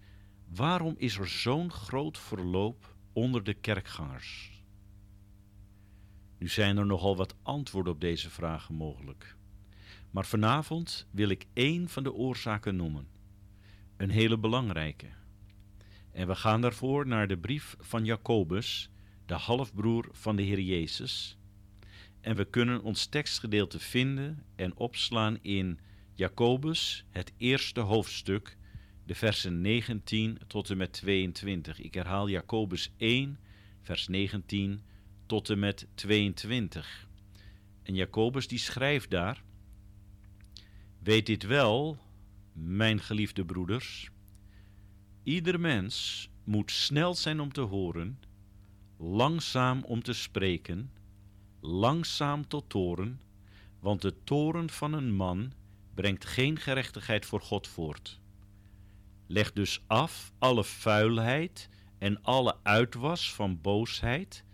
waarom 0.48 0.94
is 0.98 1.18
er 1.18 1.28
zo'n 1.28 1.72
groot 1.72 2.18
verloop 2.18 2.96
onder 3.12 3.44
de 3.44 3.54
kerkgangers? 3.54 4.62
Nu 6.38 6.48
zijn 6.48 6.76
er 6.76 6.86
nogal 6.86 7.16
wat 7.16 7.34
antwoorden 7.42 7.92
op 7.92 8.00
deze 8.00 8.30
vragen 8.30 8.74
mogelijk. 8.74 9.36
Maar 10.10 10.26
vanavond 10.26 11.06
wil 11.10 11.28
ik 11.28 11.46
één 11.52 11.88
van 11.88 12.02
de 12.02 12.12
oorzaken 12.12 12.76
noemen. 12.76 13.14
Een 13.96 14.10
hele 14.10 14.38
belangrijke. 14.38 15.06
En 16.12 16.26
we 16.26 16.34
gaan 16.34 16.60
daarvoor 16.60 17.06
naar 17.06 17.28
de 17.28 17.38
brief 17.38 17.76
van 17.78 18.04
Jacobus, 18.04 18.90
de 19.26 19.34
halfbroer 19.34 20.08
van 20.12 20.36
de 20.36 20.42
Heer 20.42 20.60
Jezus. 20.60 21.38
En 22.20 22.36
we 22.36 22.44
kunnen 22.44 22.82
ons 22.82 23.06
tekstgedeelte 23.06 23.78
vinden 23.78 24.42
en 24.56 24.76
opslaan 24.76 25.38
in 25.42 25.78
Jacobus, 26.14 27.04
het 27.10 27.32
eerste 27.36 27.80
hoofdstuk, 27.80 28.56
de 29.04 29.14
versen 29.14 29.60
19 29.60 30.38
tot 30.46 30.70
en 30.70 30.76
met 30.76 30.92
22. 30.92 31.80
Ik 31.80 31.94
herhaal 31.94 32.28
Jacobus 32.28 32.92
1, 32.96 33.38
vers 33.82 34.08
19 34.08 34.82
tot 35.26 35.50
en 35.50 35.58
met 35.58 35.86
22. 35.94 37.08
En 37.82 37.94
Jacobus 37.94 38.48
die 38.48 38.58
schrijft 38.58 39.10
daar: 39.10 39.42
Weet 40.98 41.26
dit 41.26 41.42
wel, 41.42 41.98
mijn 42.56 43.00
geliefde 43.00 43.44
broeders. 43.44 44.10
Ieder 45.22 45.60
mens 45.60 46.28
moet 46.44 46.70
snel 46.70 47.14
zijn 47.14 47.40
om 47.40 47.52
te 47.52 47.60
horen, 47.60 48.20
langzaam 48.96 49.82
om 49.84 50.02
te 50.02 50.12
spreken, 50.12 50.92
langzaam 51.60 52.48
tot 52.48 52.68
toren, 52.68 53.20
want 53.80 54.02
de 54.02 54.22
toren 54.24 54.70
van 54.70 54.92
een 54.92 55.14
man 55.14 55.52
brengt 55.94 56.24
geen 56.24 56.58
gerechtigheid 56.58 57.26
voor 57.26 57.40
God 57.40 57.66
voort. 57.66 58.20
Leg 59.26 59.52
dus 59.52 59.82
af 59.86 60.32
alle 60.38 60.64
vuilheid 60.64 61.68
en 61.98 62.22
alle 62.22 62.56
uitwas 62.62 63.34
van 63.34 63.60
boosheid 63.60 64.44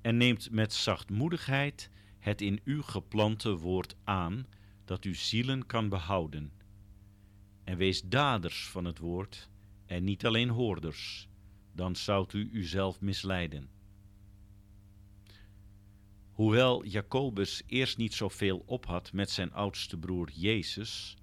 en 0.00 0.16
neemt 0.16 0.50
met 0.50 0.72
zachtmoedigheid 0.72 1.90
het 2.18 2.40
in 2.40 2.60
u 2.64 2.82
geplante 2.82 3.56
woord 3.56 3.96
aan, 4.04 4.46
dat 4.84 5.04
uw 5.04 5.14
zielen 5.14 5.66
kan 5.66 5.88
behouden. 5.88 6.52
En 7.68 7.76
wees 7.76 8.02
daders 8.02 8.68
van 8.68 8.84
het 8.84 8.98
woord 8.98 9.48
en 9.86 10.04
niet 10.04 10.26
alleen 10.26 10.48
hoorders, 10.48 11.28
dan 11.72 11.96
zoudt 11.96 12.32
u 12.32 12.50
uzelf 12.52 13.00
misleiden. 13.00 13.70
Hoewel 16.30 16.84
Jacobus 16.84 17.62
eerst 17.66 17.96
niet 17.96 18.14
zoveel 18.14 18.62
op 18.66 18.86
had 18.86 19.12
met 19.12 19.30
zijn 19.30 19.52
oudste 19.52 19.98
broer 19.98 20.30
Jezus, 20.30 21.16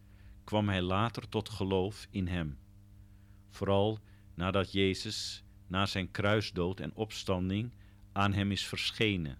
kwam 0.43 0.69
hij 0.69 0.81
later 0.81 1.29
tot 1.29 1.49
geloof 1.49 2.07
in 2.09 2.27
hem. 2.27 2.57
Vooral 3.49 3.99
nadat 4.33 4.71
Jezus 4.71 5.43
na 5.67 5.85
zijn 5.85 6.11
kruisdood 6.11 6.79
en 6.79 6.95
opstanding 6.95 7.73
aan 8.11 8.33
hem 8.33 8.51
is 8.51 8.65
verschenen. 8.65 9.37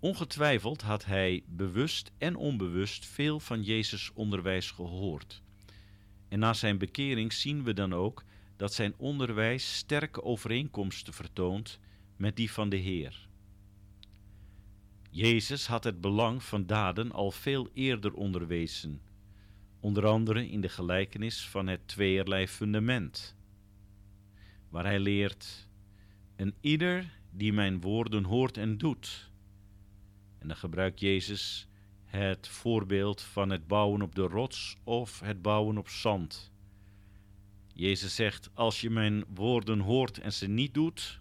Ongetwijfeld 0.00 0.82
had 0.82 1.04
hij 1.04 1.42
bewust 1.46 2.12
en 2.18 2.36
onbewust 2.36 3.06
veel 3.06 3.40
van 3.40 3.62
Jezus' 3.62 4.12
onderwijs 4.14 4.70
gehoord. 4.70 5.42
En 6.28 6.38
na 6.38 6.52
zijn 6.52 6.78
bekering 6.78 7.32
zien 7.32 7.64
we 7.64 7.74
dan 7.74 7.92
ook 7.92 8.24
dat 8.56 8.74
zijn 8.74 8.94
onderwijs 8.96 9.76
sterke 9.76 10.22
overeenkomsten 10.22 11.12
vertoont 11.12 11.78
met 12.16 12.36
die 12.36 12.50
van 12.50 12.68
de 12.68 12.76
Heer. 12.76 13.28
Jezus 15.10 15.66
had 15.66 15.84
het 15.84 16.00
belang 16.00 16.42
van 16.42 16.66
daden 16.66 17.12
al 17.12 17.30
veel 17.30 17.68
eerder 17.74 18.14
onderwezen, 18.14 19.00
onder 19.80 20.06
andere 20.06 20.48
in 20.48 20.60
de 20.60 20.68
gelijkenis 20.68 21.48
van 21.48 21.66
het 21.66 21.88
tweeërlei 21.88 22.48
fundament, 22.48 23.36
waar 24.68 24.84
hij 24.84 25.00
leert: 25.00 25.68
En 26.36 26.54
ieder 26.60 27.18
die 27.30 27.52
mijn 27.52 27.80
woorden 27.80 28.24
hoort 28.24 28.56
en 28.56 28.78
doet. 28.78 29.27
En 30.48 30.54
dan 30.54 30.62
gebruikt 30.62 31.00
Jezus 31.00 31.68
het 32.04 32.48
voorbeeld 32.48 33.22
van 33.22 33.50
het 33.50 33.66
bouwen 33.66 34.02
op 34.02 34.14
de 34.14 34.22
rots 34.22 34.76
of 34.84 35.20
het 35.20 35.42
bouwen 35.42 35.78
op 35.78 35.88
zand. 35.88 36.52
Jezus 37.74 38.14
zegt: 38.14 38.50
Als 38.54 38.80
je 38.80 38.90
mijn 38.90 39.24
woorden 39.34 39.78
hoort 39.78 40.18
en 40.18 40.32
ze 40.32 40.46
niet 40.46 40.74
doet, 40.74 41.20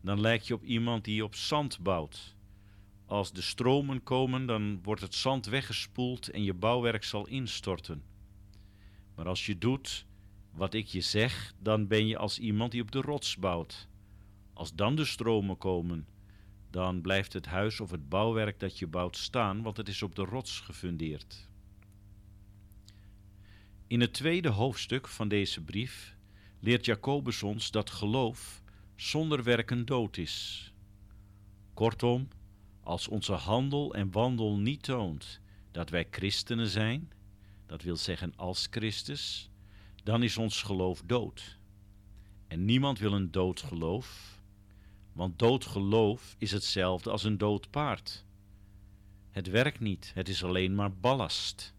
dan 0.00 0.20
lijk 0.20 0.42
je 0.42 0.54
op 0.54 0.64
iemand 0.64 1.04
die 1.04 1.24
op 1.24 1.34
zand 1.34 1.80
bouwt. 1.80 2.36
Als 3.06 3.32
de 3.32 3.40
stromen 3.40 4.02
komen, 4.02 4.46
dan 4.46 4.82
wordt 4.82 5.00
het 5.00 5.14
zand 5.14 5.46
weggespoeld 5.46 6.28
en 6.28 6.42
je 6.42 6.54
bouwwerk 6.54 7.04
zal 7.04 7.26
instorten. 7.26 8.02
Maar 9.14 9.26
als 9.26 9.46
je 9.46 9.58
doet 9.58 10.06
wat 10.50 10.74
ik 10.74 10.86
je 10.86 11.00
zeg, 11.00 11.54
dan 11.58 11.86
ben 11.86 12.06
je 12.06 12.18
als 12.18 12.38
iemand 12.38 12.72
die 12.72 12.82
op 12.82 12.90
de 12.90 13.00
rots 13.00 13.36
bouwt. 13.36 13.88
Als 14.52 14.74
dan 14.74 14.94
de 14.94 15.04
stromen 15.04 15.58
komen, 15.58 16.06
dan 16.70 17.00
blijft 17.00 17.32
het 17.32 17.46
huis 17.46 17.80
of 17.80 17.90
het 17.90 18.08
bouwwerk 18.08 18.60
dat 18.60 18.78
je 18.78 18.86
bouwt 18.86 19.16
staan, 19.16 19.62
want 19.62 19.76
het 19.76 19.88
is 19.88 20.02
op 20.02 20.14
de 20.14 20.24
rots 20.24 20.60
gefundeerd. 20.60 21.48
In 23.86 24.00
het 24.00 24.12
tweede 24.12 24.48
hoofdstuk 24.48 25.08
van 25.08 25.28
deze 25.28 25.60
brief 25.60 26.16
leert 26.60 26.84
Jacobus 26.84 27.42
ons 27.42 27.70
dat 27.70 27.90
geloof 27.90 28.62
zonder 28.96 29.42
werken 29.42 29.84
dood 29.84 30.16
is. 30.16 30.72
Kortom, 31.74 32.28
als 32.82 33.08
onze 33.08 33.32
handel 33.32 33.94
en 33.94 34.10
wandel 34.10 34.58
niet 34.58 34.82
toont 34.82 35.40
dat 35.70 35.90
wij 35.90 36.06
christenen 36.10 36.68
zijn, 36.68 37.12
dat 37.66 37.82
wil 37.82 37.96
zeggen 37.96 38.32
als 38.36 38.66
Christus, 38.70 39.50
dan 40.02 40.22
is 40.22 40.36
ons 40.36 40.62
geloof 40.62 41.02
dood. 41.06 41.58
En 42.46 42.64
niemand 42.64 42.98
wil 42.98 43.12
een 43.12 43.30
dood 43.30 43.60
geloof, 43.60 44.35
want 45.16 45.38
dood 45.38 45.64
geloof 45.64 46.34
is 46.38 46.50
hetzelfde 46.50 47.10
als 47.10 47.24
een 47.24 47.38
dood 47.38 47.70
paard. 47.70 48.24
Het 49.30 49.48
werkt 49.48 49.80
niet, 49.80 50.10
het 50.14 50.28
is 50.28 50.44
alleen 50.44 50.74
maar 50.74 50.96
ballast. 50.96 51.74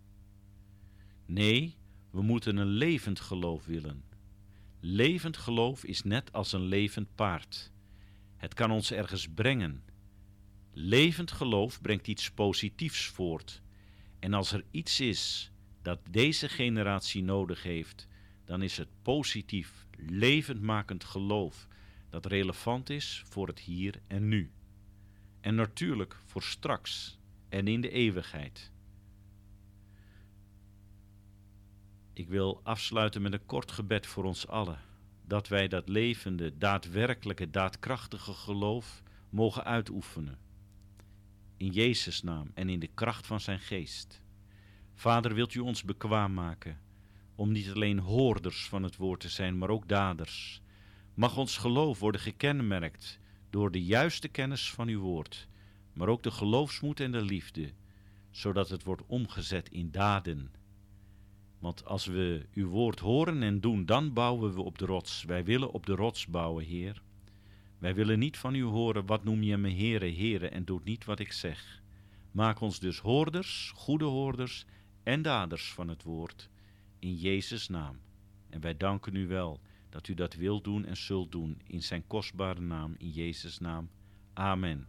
Nee, 1.25 1.75
we 2.09 2.21
moeten 2.21 2.57
een 2.57 2.67
levend 2.67 3.19
geloof 3.19 3.65
willen. 3.65 4.03
Levend 4.79 5.37
geloof 5.37 5.83
is 5.83 6.03
net 6.03 6.33
als 6.33 6.51
een 6.51 6.65
levend 6.65 7.15
paard. 7.15 7.71
Het 8.37 8.53
kan 8.53 8.71
ons 8.71 8.91
ergens 8.91 9.27
brengen. 9.27 9.83
Levend 10.71 11.31
geloof 11.31 11.81
brengt 11.81 12.07
iets 12.07 12.31
positiefs 12.31 13.05
voort. 13.05 13.61
En 14.19 14.33
als 14.33 14.51
er 14.51 14.63
iets 14.71 14.99
is 14.99 15.51
dat 15.81 15.99
deze 16.09 16.49
generatie 16.49 17.23
nodig 17.23 17.63
heeft, 17.63 18.07
dan 18.45 18.61
is 18.61 18.77
het 18.77 18.89
positief, 19.01 19.87
levendmakend 19.97 21.03
geloof 21.03 21.67
dat 22.21 22.31
relevant 22.31 22.89
is 22.89 23.23
voor 23.25 23.47
het 23.47 23.59
hier 23.59 24.01
en 24.07 24.27
nu. 24.27 24.51
En 25.41 25.55
natuurlijk 25.55 26.17
voor 26.25 26.43
straks 26.43 27.19
en 27.49 27.67
in 27.67 27.81
de 27.81 27.89
eeuwigheid. 27.89 28.71
Ik 32.13 32.27
wil 32.27 32.59
afsluiten 32.63 33.21
met 33.21 33.33
een 33.33 33.45
kort 33.45 33.71
gebed 33.71 34.07
voor 34.07 34.23
ons 34.23 34.47
allen, 34.47 34.79
dat 35.25 35.47
wij 35.47 35.67
dat 35.67 35.89
levende, 35.89 36.57
daadwerkelijke, 36.57 37.49
daadkrachtige 37.49 38.33
geloof 38.33 39.03
mogen 39.29 39.63
uitoefenen. 39.63 40.39
In 41.57 41.71
Jezus' 41.71 42.21
naam 42.21 42.51
en 42.53 42.69
in 42.69 42.79
de 42.79 42.89
kracht 42.93 43.27
van 43.27 43.39
zijn 43.39 43.59
geest. 43.59 44.21
Vader, 44.93 45.33
wilt 45.33 45.53
u 45.53 45.59
ons 45.59 45.83
bekwaam 45.83 46.33
maken 46.33 46.79
om 47.35 47.51
niet 47.51 47.71
alleen 47.71 47.99
hoorders 47.99 48.67
van 48.67 48.83
het 48.83 48.95
woord 48.95 49.19
te 49.19 49.29
zijn, 49.29 49.57
maar 49.57 49.69
ook 49.69 49.87
daders. 49.87 50.61
Mag 51.17 51.37
ons 51.37 51.57
geloof 51.57 51.99
worden 51.99 52.21
gekenmerkt 52.21 53.19
door 53.49 53.71
de 53.71 53.83
juiste 53.83 54.27
kennis 54.27 54.71
van 54.71 54.87
uw 54.87 54.99
woord, 54.99 55.47
maar 55.93 56.07
ook 56.07 56.23
de 56.23 56.31
geloofsmoed 56.31 56.99
en 56.99 57.11
de 57.11 57.21
liefde, 57.21 57.71
zodat 58.31 58.69
het 58.69 58.83
wordt 58.83 59.05
omgezet 59.05 59.69
in 59.69 59.91
daden. 59.91 60.51
Want 61.59 61.85
als 61.85 62.05
we 62.05 62.45
uw 62.53 62.67
woord 62.69 62.99
horen 62.99 63.43
en 63.43 63.59
doen, 63.59 63.85
dan 63.85 64.13
bouwen 64.13 64.53
we 64.53 64.61
op 64.61 64.77
de 64.77 64.85
rots. 64.85 65.23
Wij 65.23 65.43
willen 65.43 65.71
op 65.71 65.85
de 65.85 65.95
rots 65.95 66.27
bouwen, 66.27 66.65
Heer. 66.65 67.01
Wij 67.77 67.95
willen 67.95 68.19
niet 68.19 68.37
van 68.37 68.55
u 68.55 68.63
horen, 68.63 69.05
wat 69.05 69.23
noem 69.23 69.43
je 69.43 69.57
me 69.57 69.69
heren, 69.69 70.11
heren, 70.11 70.51
en 70.51 70.65
doet 70.65 70.83
niet 70.83 71.05
wat 71.05 71.19
ik 71.19 71.31
zeg. 71.31 71.81
Maak 72.31 72.59
ons 72.59 72.79
dus 72.79 72.99
hoorders, 72.99 73.71
goede 73.75 74.05
hoorders 74.05 74.65
en 75.03 75.21
daders 75.21 75.73
van 75.73 75.87
het 75.87 76.03
woord, 76.03 76.49
in 76.99 77.15
Jezus' 77.15 77.67
naam. 77.67 77.99
En 78.49 78.61
wij 78.61 78.77
danken 78.77 79.15
u 79.15 79.27
wel 79.27 79.59
dat 79.89 80.07
u 80.07 80.13
dat 80.13 80.33
wilt 80.33 80.63
doen 80.63 80.85
en 80.85 80.97
zult 80.97 81.31
doen, 81.31 81.61
in 81.67 81.83
zijn 81.83 82.07
kostbare 82.07 82.61
naam, 82.61 82.95
in 82.97 83.09
Jezus' 83.09 83.59
naam. 83.59 83.89
Amen. 84.33 84.87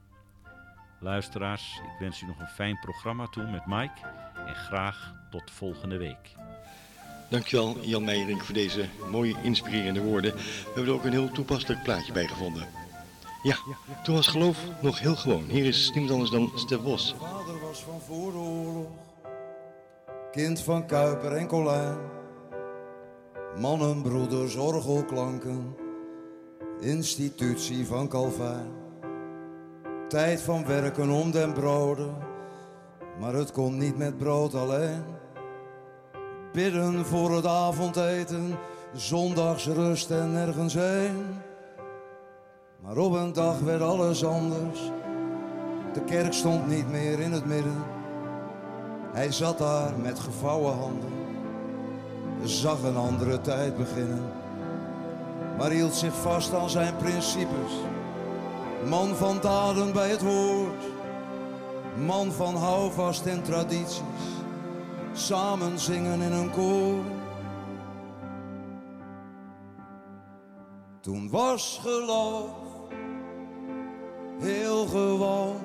Luisteraars, 1.00 1.80
ik 1.84 1.98
wens 1.98 2.22
u 2.22 2.26
nog 2.26 2.38
een 2.38 2.46
fijn 2.46 2.78
programma 2.80 3.26
toe 3.26 3.50
met 3.50 3.66
Mike 3.66 4.06
en 4.46 4.54
graag 4.54 5.14
tot 5.30 5.50
volgende 5.50 5.96
week. 5.96 6.34
Dankjewel 7.30 7.76
Jan 7.80 8.04
Meijering 8.04 8.42
voor 8.42 8.54
deze 8.54 8.88
mooie 9.10 9.36
inspirerende 9.42 10.02
woorden. 10.02 10.34
We 10.34 10.62
hebben 10.64 10.84
er 10.84 10.92
ook 10.92 11.04
een 11.04 11.12
heel 11.12 11.30
toepasselijk 11.30 11.82
plaatje 11.82 12.12
bij 12.12 12.26
gevonden. 12.26 12.66
Ja, 13.42 13.56
toen 14.04 14.14
was 14.14 14.26
geloof 14.26 14.58
nog 14.82 14.98
heel 14.98 15.16
gewoon. 15.16 15.44
Hier 15.48 15.64
is 15.64 15.90
niemand 15.90 16.12
anders 16.12 16.30
dan 16.30 16.52
Stef 16.54 16.82
Bos. 16.82 17.14
Vader 17.18 17.60
was 17.60 17.82
van 17.82 18.00
voor 18.00 18.32
de 18.32 18.38
oorlog 18.38 18.86
Kind 20.30 20.60
van 20.60 20.86
Kuiper 20.86 21.32
en 21.32 21.46
Colijn. 21.46 22.17
Mannen, 23.60 24.02
broeders, 24.02 24.56
orgelklanken. 24.56 25.76
Institutie 26.80 27.86
van 27.86 28.08
Calvijn. 28.08 28.70
Tijd 30.08 30.40
van 30.40 30.66
werken 30.66 31.10
om 31.10 31.30
den 31.30 31.52
broden. 31.52 32.14
Maar 33.20 33.34
het 33.34 33.52
kon 33.52 33.78
niet 33.78 33.96
met 33.96 34.18
brood 34.18 34.54
alleen. 34.54 35.02
Bidden 36.52 37.06
voor 37.06 37.30
het 37.34 37.46
avondeten. 37.46 38.58
Zondagsrust 38.92 40.10
en 40.10 40.32
nergens 40.32 40.74
heen. 40.74 41.26
Maar 42.80 42.96
op 42.96 43.12
een 43.12 43.32
dag 43.32 43.58
werd 43.58 43.82
alles 43.82 44.24
anders. 44.24 44.80
De 45.92 46.04
kerk 46.04 46.32
stond 46.32 46.66
niet 46.66 46.90
meer 46.90 47.20
in 47.20 47.32
het 47.32 47.44
midden. 47.44 47.82
Hij 49.12 49.32
zat 49.32 49.58
daar 49.58 49.98
met 49.98 50.18
gevouwen 50.18 50.74
handen. 50.74 51.17
Zag 52.42 52.82
een 52.82 52.96
andere 52.96 53.40
tijd 53.40 53.76
beginnen. 53.76 54.22
Maar 55.58 55.70
hield 55.70 55.94
zich 55.94 56.14
vast 56.14 56.54
aan 56.54 56.70
zijn 56.70 56.96
principes. 56.96 57.72
Man 58.88 59.14
van 59.14 59.38
daden 59.40 59.92
bij 59.92 60.10
het 60.10 60.22
woord. 60.22 60.84
Man 62.06 62.32
van 62.32 62.56
houvast 62.56 63.26
en 63.26 63.42
tradities. 63.42 64.02
Samen 65.12 65.78
zingen 65.78 66.20
in 66.20 66.32
een 66.32 66.50
koor. 66.50 67.04
Toen 71.00 71.30
was 71.30 71.80
geloof 71.82 72.50
heel 74.38 74.86
gewoon. 74.86 75.56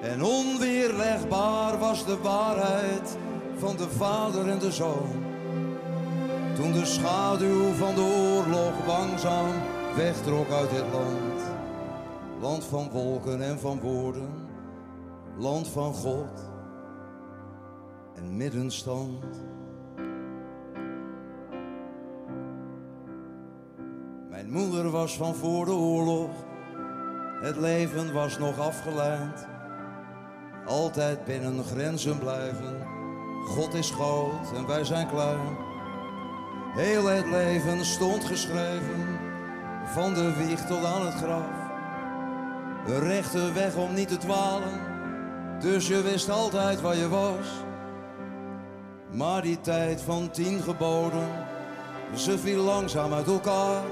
En 0.00 0.22
onweerlegbaar 0.22 1.78
was 1.78 2.04
de 2.04 2.18
waarheid 2.18 3.16
van 3.62 3.76
de 3.76 3.90
vader 3.90 4.48
en 4.48 4.58
de 4.58 4.72
zoon. 4.72 5.24
Toen 6.54 6.72
de 6.72 6.84
schaduw 6.84 7.72
van 7.72 7.94
de 7.94 8.00
oorlog 8.00 8.86
langzaam 8.86 9.50
wegtrok 9.96 10.50
uit 10.50 10.70
dit 10.70 10.84
land. 10.92 11.42
Land 12.40 12.64
van 12.64 12.90
wolken 12.90 13.42
en 13.42 13.58
van 13.58 13.80
woorden, 13.80 14.28
land 15.38 15.68
van 15.68 15.94
God 15.94 16.50
en 18.14 18.36
middenstand. 18.36 19.24
Mijn 24.30 24.50
moeder 24.50 24.90
was 24.90 25.16
van 25.16 25.34
voor 25.34 25.64
de 25.64 25.74
oorlog, 25.74 26.30
het 27.40 27.56
leven 27.56 28.12
was 28.12 28.38
nog 28.38 28.58
afgeleid. 28.58 29.46
Altijd 30.66 31.24
binnen 31.24 31.64
grenzen 31.64 32.18
blijven, 32.18 32.81
God 33.46 33.74
is 33.74 33.90
groot 33.90 34.52
en 34.56 34.66
wij 34.66 34.84
zijn 34.84 35.08
klein. 35.08 35.56
Heel 36.74 37.06
het 37.06 37.26
leven 37.26 37.84
stond 37.84 38.24
geschreven, 38.24 39.18
van 39.84 40.14
de 40.14 40.32
wieg 40.36 40.60
tot 40.66 40.84
aan 40.84 41.06
het 41.06 41.14
graf. 41.14 41.60
Een 42.86 43.00
rechte 43.00 43.52
weg 43.52 43.76
om 43.76 43.94
niet 43.94 44.08
te 44.08 44.16
dwalen, 44.16 44.80
dus 45.60 45.88
je 45.88 46.02
wist 46.02 46.30
altijd 46.30 46.80
waar 46.80 46.96
je 46.96 47.08
was. 47.08 47.46
Maar 49.10 49.42
die 49.42 49.60
tijd 49.60 50.02
van 50.02 50.30
tien 50.30 50.62
geboden, 50.62 51.28
ze 52.14 52.38
viel 52.38 52.62
langzaam 52.62 53.12
uit 53.12 53.26
elkaar. 53.26 53.82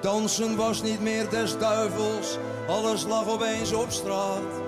Dansen 0.00 0.56
was 0.56 0.82
niet 0.82 1.00
meer 1.00 1.28
des 1.30 1.58
duivels, 1.58 2.38
alles 2.68 3.04
lag 3.04 3.28
opeens 3.28 3.72
op 3.72 3.90
straat. 3.90 4.62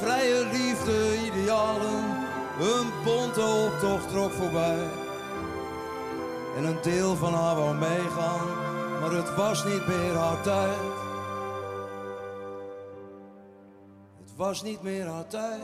Vrije 0.00 0.46
liefde, 0.52 1.26
idealen, 1.26 2.17
een 2.60 2.90
bonte 3.04 3.42
optocht 3.42 4.08
trok 4.08 4.32
voorbij. 4.32 4.86
En 6.56 6.64
een 6.64 6.82
deel 6.82 7.16
van 7.16 7.34
haar 7.34 7.56
wou 7.56 7.74
meegaan, 7.74 8.46
maar 9.00 9.10
het 9.10 9.34
was 9.34 9.64
niet 9.64 9.86
meer 9.86 10.14
haar 10.14 10.40
tijd. 10.40 10.76
Het 14.20 14.36
was 14.36 14.62
niet 14.62 14.82
meer 14.82 15.06
haar 15.06 15.26
tijd. 15.26 15.60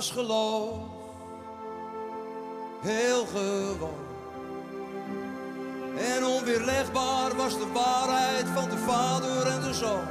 Was 0.00 0.10
geloof 0.10 0.78
heel 2.80 3.26
gewoon. 3.26 4.08
En 5.98 6.24
onweerlegbaar 6.24 7.36
was 7.36 7.58
de 7.58 7.66
waarheid 7.72 8.46
van 8.48 8.68
de 8.68 8.76
vader 8.76 9.46
en 9.46 9.60
de 9.60 9.74
zoon. 9.74 10.06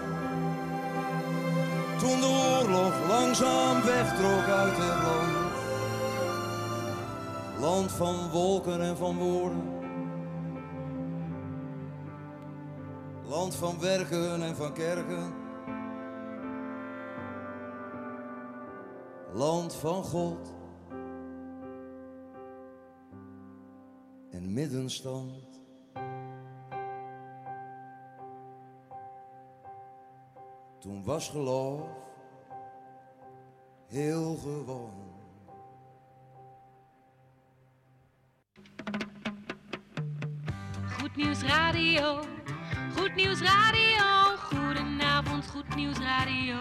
Toen 1.99 2.19
de 2.19 2.27
oorlog 2.27 3.07
langzaam 3.07 3.81
wegtrok 3.81 4.47
uit 4.47 4.77
het 4.77 5.03
land. 5.03 5.51
Land 7.59 7.91
van 7.91 8.29
wolken 8.29 8.81
en 8.81 8.97
van 8.97 9.17
woorden. 9.17 9.63
Land 13.27 13.55
van 13.55 13.79
werken 13.79 14.43
en 14.43 14.55
van 14.55 14.73
kerken. 14.73 15.48
Land 19.33 19.75
van 19.75 20.03
God. 20.03 20.53
En 24.31 24.53
middenstand. 24.53 25.61
Toen 30.79 31.03
was 31.03 31.29
geloof 31.29 31.87
heel 33.87 34.35
gewoon. 34.35 35.07
Goed 40.99 41.15
Nieuws 41.15 41.43
Radio. 41.43 42.19
Goed 42.95 43.15
Nieuws 43.15 43.41
Radio. 43.41 44.35
Goedenavond, 44.37 45.47
Goed 45.47 45.75
Nieuws 45.75 45.97
Radio. 45.99 46.57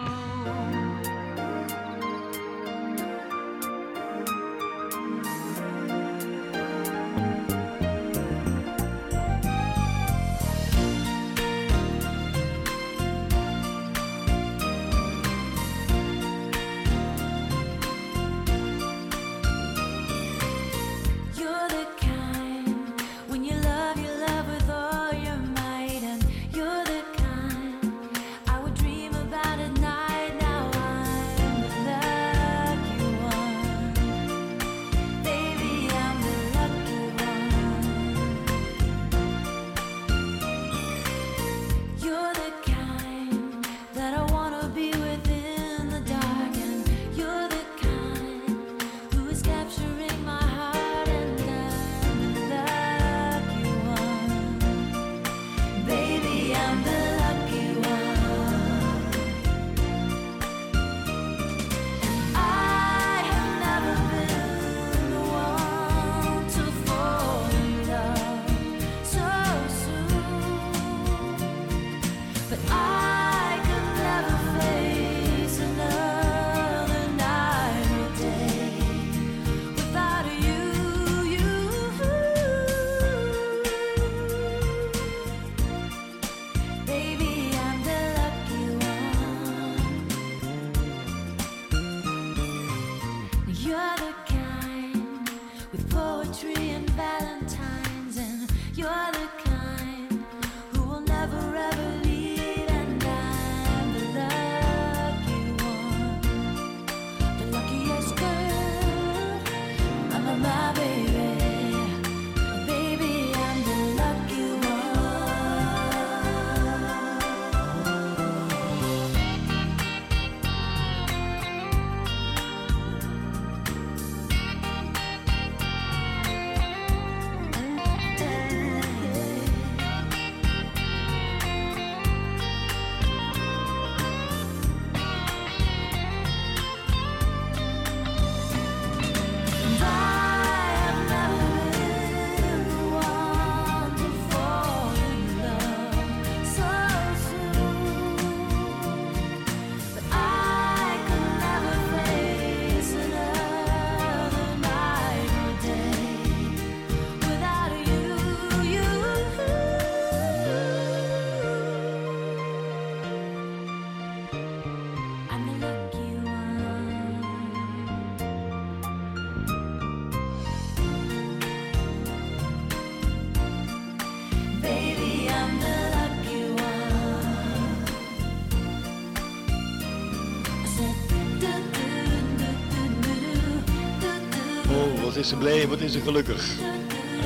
Is 185.19 185.27
ze 185.27 185.35
blij, 185.35 185.67
wat 185.67 185.79
is 185.79 185.91
ze 185.91 185.99
gelukkig. 185.99 186.49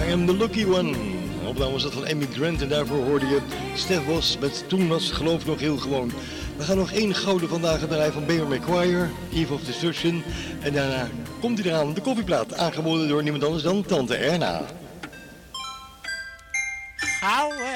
I 0.08 0.12
am 0.12 0.26
the 0.26 0.38
lucky 0.38 0.66
one. 0.66 0.94
Opname 1.46 1.72
was 1.72 1.84
dat 1.84 1.94
van 1.94 2.08
Amy 2.08 2.28
Grant 2.34 2.62
en 2.62 2.70
daarvoor 2.70 3.04
hoorde 3.04 3.26
je 3.26 3.40
Stef 3.76 4.06
Bos 4.06 4.38
met 4.40 4.64
Toen 4.68 4.88
was 4.88 5.12
geloof 5.12 5.46
nog 5.46 5.60
heel 5.60 5.78
gewoon. 5.78 6.12
We 6.58 6.64
gaan 6.64 6.78
nog 6.78 6.92
één 6.92 7.16
gouden 7.16 7.50
vandaag 7.50 7.80
draaien 7.80 8.14
van 8.14 8.26
Bayer 8.26 8.48
McGuire, 8.48 9.10
Eve 9.34 9.54
of 9.54 9.62
Destruction. 9.62 10.24
En 10.62 10.74
daarna 10.74 11.10
komt 11.40 11.60
hij 11.60 11.72
eraan, 11.72 11.94
de 11.94 12.02
koffieplaat, 12.02 12.54
aangeboden 12.54 13.08
door 13.08 13.24
niemand 13.24 13.44
anders 13.44 13.64
dan 13.64 13.86
Tante 13.86 14.16
Erna. 14.16 14.62
Ouwe. 17.22 17.73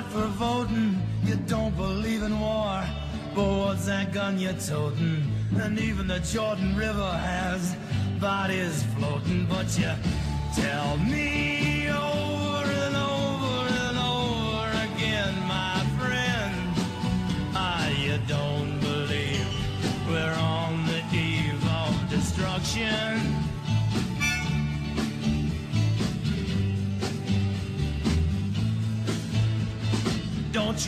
Not 0.00 0.10
for 0.12 0.26
voting. 0.28 0.96
You 1.24 1.36
don't 1.46 1.76
believe 1.76 2.22
in 2.22 2.40
war, 2.40 2.82
but 3.34 3.44
what's 3.44 3.86
that 3.86 4.12
gun 4.12 4.38
you're 4.38 4.52
toting? 4.54 5.30
And 5.60 5.78
even 5.78 6.06
the 6.06 6.20
Jordan 6.20 6.76
River 6.76 7.12
has 7.12 7.76
bodies 8.20 8.82
floating, 8.96 9.46
but 9.46 9.66
you 9.78 9.92
tell 10.54 10.96
me 10.98 11.69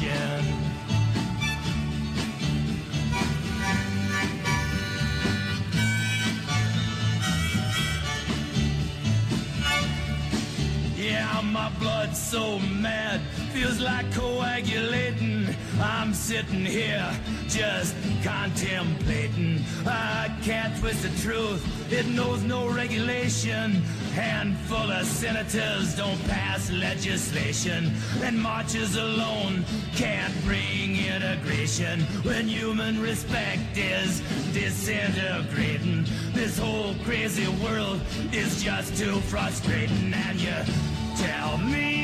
destruction. 0.00 0.44
Yeah, 10.96 11.40
my 11.42 11.70
blood's 11.80 12.18
so 12.20 12.58
mad, 12.58 13.20
feels 13.52 13.80
like 13.80 14.10
coagulating. 14.12 15.54
I'm 15.80 16.12
sitting 16.14 16.64
here 16.64 17.10
just 17.50 17.94
contemplating. 18.22 19.64
I 19.86 20.34
can't 20.42 20.76
twist 20.78 21.02
the 21.02 21.22
truth, 21.22 21.92
it 21.92 22.06
knows 22.06 22.42
no 22.42 22.68
regulation. 22.68 23.82
Handful 24.14 24.90
of 24.90 25.06
senators 25.06 25.96
don't 25.96 26.22
pass 26.28 26.70
legislation, 26.70 27.92
and 28.22 28.38
marches 28.38 28.96
alone 28.96 29.64
can't 29.94 30.34
bring 30.44 30.96
integration 30.96 32.00
when 32.22 32.46
human 32.46 33.00
respect 33.00 33.76
is 33.76 34.20
disintegrating. 34.52 36.04
This 36.32 36.58
whole 36.58 36.94
crazy 37.04 37.48
world 37.62 38.00
is 38.32 38.62
just 38.62 38.96
too 38.96 39.20
frustrating, 39.22 40.12
and 40.14 40.40
you 40.40 40.54
tell 41.16 41.58
me 41.58 41.99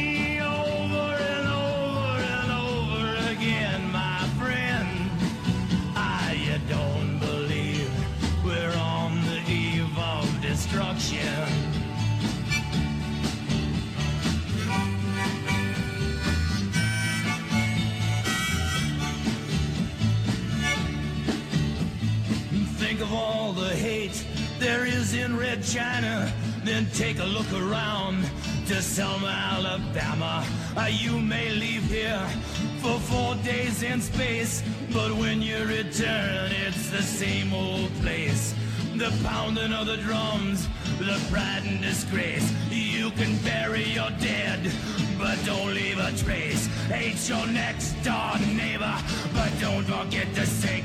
there 24.59 24.87
is 24.87 25.15
in 25.15 25.37
Red 25.37 25.63
China. 25.63 26.33
Then 26.65 26.87
take 26.95 27.19
a 27.19 27.25
look 27.25 27.51
around 27.53 28.25
to 28.67 28.83
Selma, 28.83 29.29
Alabama. 29.29 30.45
Uh, 30.77 30.89
you 30.91 31.19
may 31.19 31.51
leave 31.51 31.85
here 31.85 32.27
for 32.81 32.99
four 32.99 33.35
days 33.37 33.83
in 33.83 34.01
space, 34.01 34.63
but 34.93 35.13
when 35.13 35.43
you 35.43 35.59
return, 35.65 36.51
it's 36.67 36.91
the 36.91 37.03
same 37.03 37.53
old 37.53 37.93
place. 38.03 38.55
The 38.97 39.13
pounding 39.23 39.73
of 39.73 39.87
the 39.87 39.99
drums, 39.99 40.69
the 40.99 41.21
pride 41.31 41.63
and 41.67 41.83
disgrace. 41.83 42.51
You 42.71 43.11
can 43.11 43.37
bury 43.39 43.85
your 43.85 44.11
dead, 44.19 44.73
but 45.19 45.39
don't 45.45 45.75
leave 45.75 45.99
a 45.99 46.13
trace. 46.17 46.67
Hate 46.89 47.29
your 47.29 47.47
next 47.47 47.93
door 48.03 48.39
neighbor, 48.57 48.97
but 49.35 49.53
don't 49.61 49.85
forget 49.85 50.35
the 50.35 50.47
say 50.47 50.83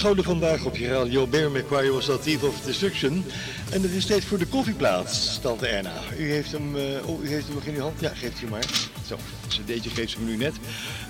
gouden 0.00 0.24
vandaag 0.24 0.64
op 0.64 0.76
je 0.76 0.88
radio. 0.88 1.26
Bear 1.26 1.50
McQuarrie 1.50 1.90
was 1.90 2.06
dat 2.06 2.24
Eve 2.24 2.46
of 2.46 2.60
Destruction. 2.60 3.24
En 3.70 3.82
het 3.82 3.90
is 3.90 4.06
tijd 4.06 4.24
voor 4.24 4.38
de 4.38 4.46
koffieplaats, 4.46 5.40
tante 5.40 5.66
Erna. 5.66 5.92
U 6.18 6.30
heeft 6.30 6.52
hem, 6.52 6.76
eh, 6.76 7.08
oh, 7.08 7.22
u 7.22 7.28
heeft 7.28 7.46
hem 7.46 7.54
nog 7.54 7.64
in 7.64 7.74
uw 7.74 7.80
hand? 7.80 8.00
Ja, 8.00 8.08
geeft 8.14 8.42
u 8.42 8.46
maar. 8.46 8.64
Zo, 9.06 9.14
een 9.14 9.48
cd'tje 9.48 9.90
geeft 9.90 10.10
ze 10.10 10.20
me 10.20 10.30
nu 10.30 10.36
net. 10.36 10.54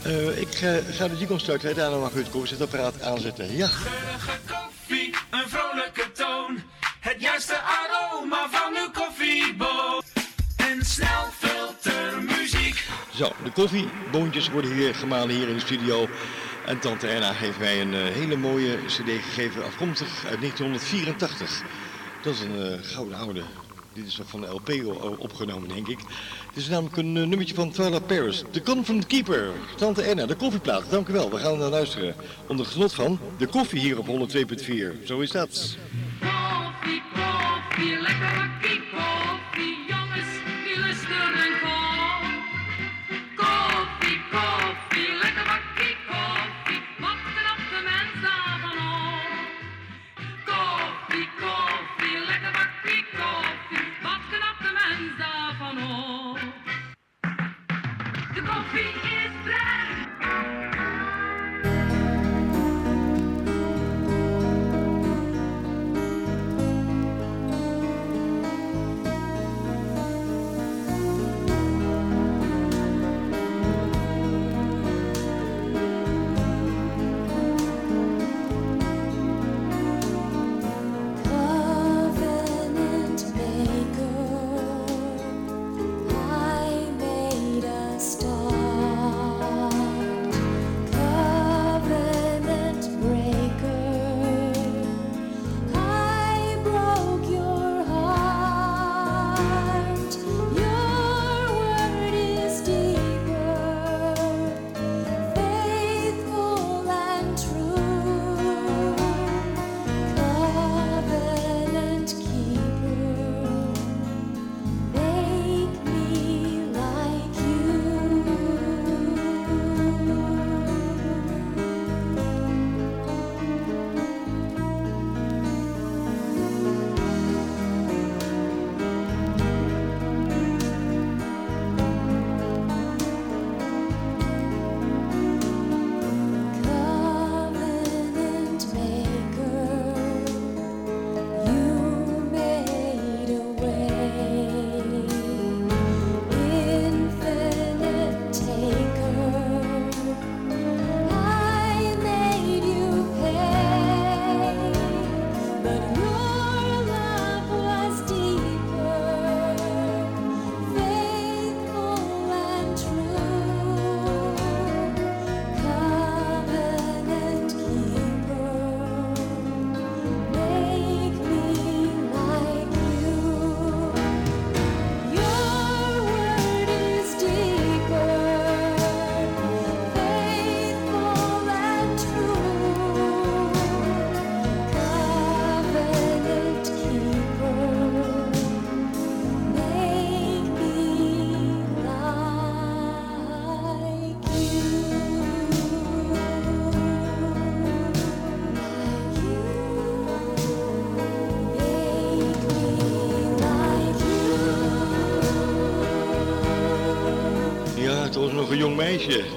Eh, 0.02 0.40
ik 0.40 0.54
eh, 0.54 0.74
ga 0.90 1.08
de 1.08 1.16
jingle 1.18 1.38
starten 1.38 1.70
en 1.70 1.76
daarna 1.76 1.96
mag 1.96 2.14
u 2.14 2.18
het 2.18 2.30
koffiezetapparaat 2.30 3.02
aanzetten. 3.02 3.56
Ja. 3.56 3.66
Geurige 3.66 4.38
koffie, 4.46 5.14
een 5.30 5.48
vrolijke 5.48 6.12
toon. 6.12 6.62
Het 7.00 7.16
juiste 7.18 7.56
aroma 7.58 8.48
van 8.50 8.76
uw 8.76 8.90
koffieboot. 8.90 10.04
En 10.56 10.84
snel 10.84 11.26
filtermuziek. 11.38 12.84
Zo, 13.14 13.32
de 13.44 13.50
koffieboontjes 13.50 14.48
worden 14.48 14.74
hier 14.74 14.94
gemalen 14.94 15.36
hier 15.36 15.48
in 15.48 15.54
de 15.54 15.60
studio. 15.60 16.08
En 16.70 16.78
tante 16.78 17.06
Erna 17.06 17.32
heeft 17.32 17.58
mij 17.58 17.80
een 17.80 17.94
eh, 17.94 18.00
hele 18.00 18.36
mooie 18.36 18.76
cd 18.86 19.04
gegeven, 19.04 19.64
afkomstig 19.64 20.24
uit 20.26 20.40
1984. 20.40 21.62
Dat 22.22 22.34
is 22.34 22.40
een 22.40 22.72
eh, 22.72 22.78
gouden 22.82 23.18
oude. 23.18 23.42
Dit 23.92 24.06
is 24.06 24.20
van 24.24 24.40
de 24.40 24.46
LP 24.46 24.70
opgenomen, 25.18 25.68
denk 25.68 25.88
ik. 25.88 25.98
Het 26.46 26.56
is 26.56 26.68
namelijk 26.68 26.96
een 26.96 27.16
eh, 27.16 27.26
nummertje 27.26 27.54
van 27.54 27.70
Twilight 27.70 28.06
Paris. 28.06 28.44
The 28.50 28.62
Confident 28.62 29.06
Keeper. 29.06 29.50
Tante 29.76 30.02
Erna, 30.02 30.26
de 30.26 30.34
koffieplaat. 30.34 30.90
Dank 30.90 31.08
u 31.08 31.12
wel. 31.12 31.30
We 31.30 31.38
gaan 31.38 31.58
naar 31.58 31.70
luisteren. 31.70 32.14
Onder 32.46 32.66
genot 32.66 32.94
van 32.94 33.18
de 33.38 33.46
koffie 33.46 33.80
hier 33.80 33.98
op 33.98 34.06
102.4. 34.06 35.04
Zo 35.04 35.20
is 35.20 35.30
dat. 35.30 35.76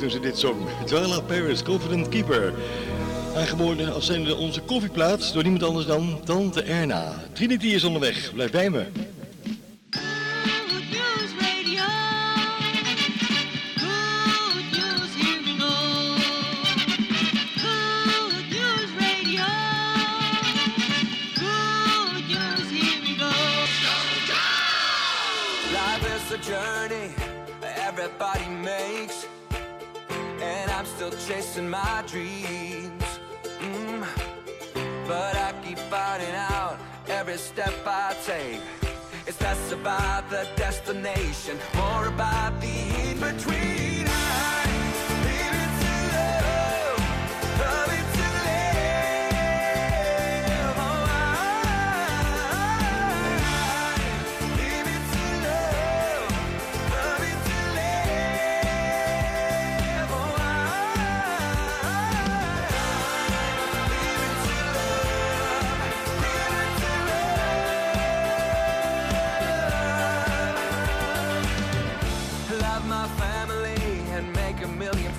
toen 0.03 0.11
ze 0.11 0.19
dit 0.19 0.37
zong. 0.37 0.57
Joella 0.85 1.19
Paris, 1.19 1.63
Confident 1.63 2.09
Keeper. 2.09 2.53
Aangeboden 3.35 3.93
als 3.93 4.05
zijnde 4.05 4.35
onze 4.35 4.61
koffieplaats 4.61 5.33
door 5.33 5.43
niemand 5.43 5.63
anders 5.63 5.85
dan 5.85 6.19
Tante 6.23 6.61
Erna. 6.61 7.23
Trinity 7.33 7.67
is 7.67 7.83
onderweg, 7.83 8.33
blijf 8.33 8.51
bij 8.51 8.69
me. 8.69 8.85
dreams. 32.07 33.03
Mm. 33.59 34.05
But 35.07 35.35
I 35.35 35.53
keep 35.63 35.77
finding 35.77 36.35
out 36.35 36.77
every 37.07 37.37
step 37.37 37.73
I 37.85 38.15
take. 38.25 38.61
It's 39.25 39.39
less 39.41 39.71
about 39.71 40.29
the 40.29 40.47
destination, 40.55 41.57
more 41.75 42.07
about 42.07 42.59
the 42.61 42.67
in 43.09 43.19
between. 43.19 43.72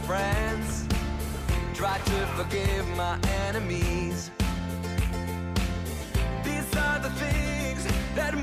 friends. 0.07 0.87
Try 1.73 1.99
to 1.99 2.27
forgive 2.37 2.87
my 2.97 3.19
enemies. 3.47 4.31
These 6.45 6.77
are 6.77 6.99
the 7.01 7.11
things 7.11 7.87
that 8.15 8.35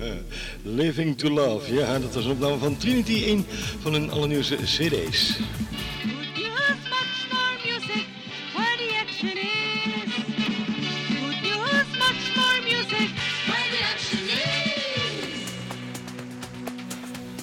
Living 0.62 1.16
to 1.16 1.30
Love. 1.30 1.74
Ja, 1.74 1.98
dat 1.98 2.14
was 2.14 2.24
een 2.24 2.30
opname 2.30 2.58
van 2.58 2.76
Trinity 2.76 3.12
in 3.12 3.44
van 3.80 3.92
hun 3.92 4.10
allernieuwste 4.10 4.56
cd's. 4.56 5.38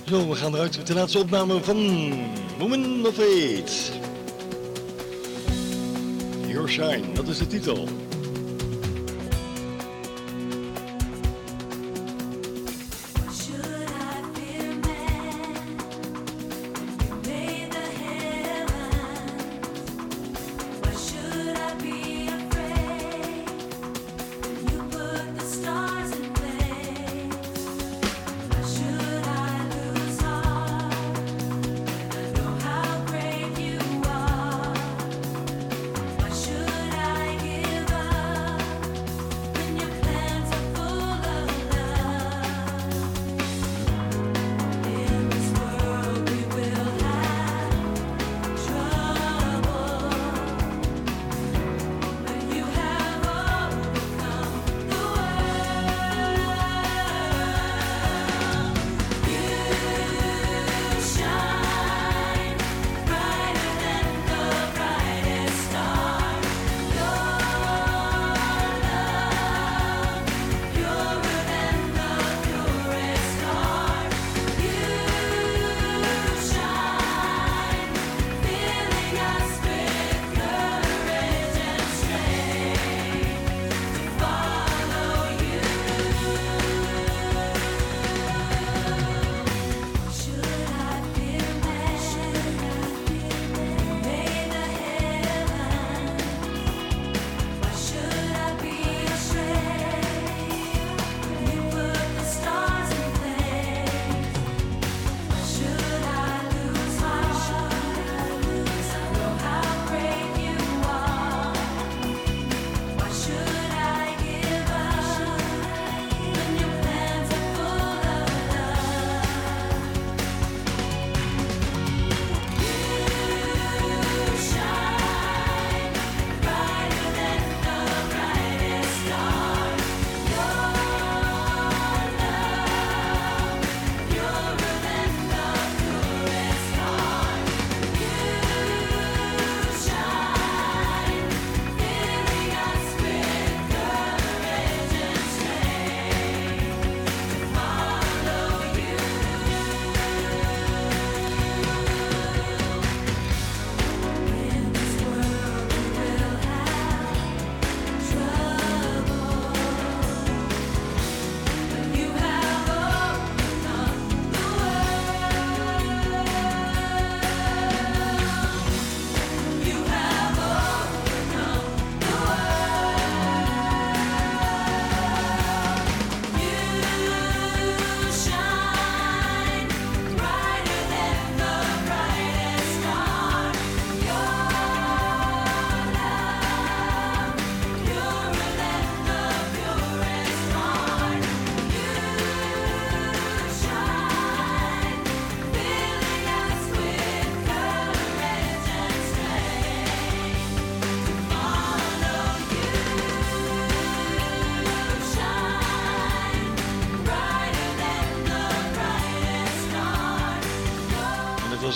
Zo, 0.08 0.30
we 0.30 0.36
gaan 0.36 0.54
eruit 0.54 0.78
met 0.78 0.88
de 0.88 0.94
laatste 0.94 1.20
opname 1.20 1.64
van 1.64 1.78
Woman 2.58 3.06
of 3.08 3.20
Eight. 3.20 3.92
Your 6.48 6.70
Shine, 6.70 7.12
dat 7.14 7.28
is 7.28 7.38
de 7.38 7.48
titel. 7.48 7.88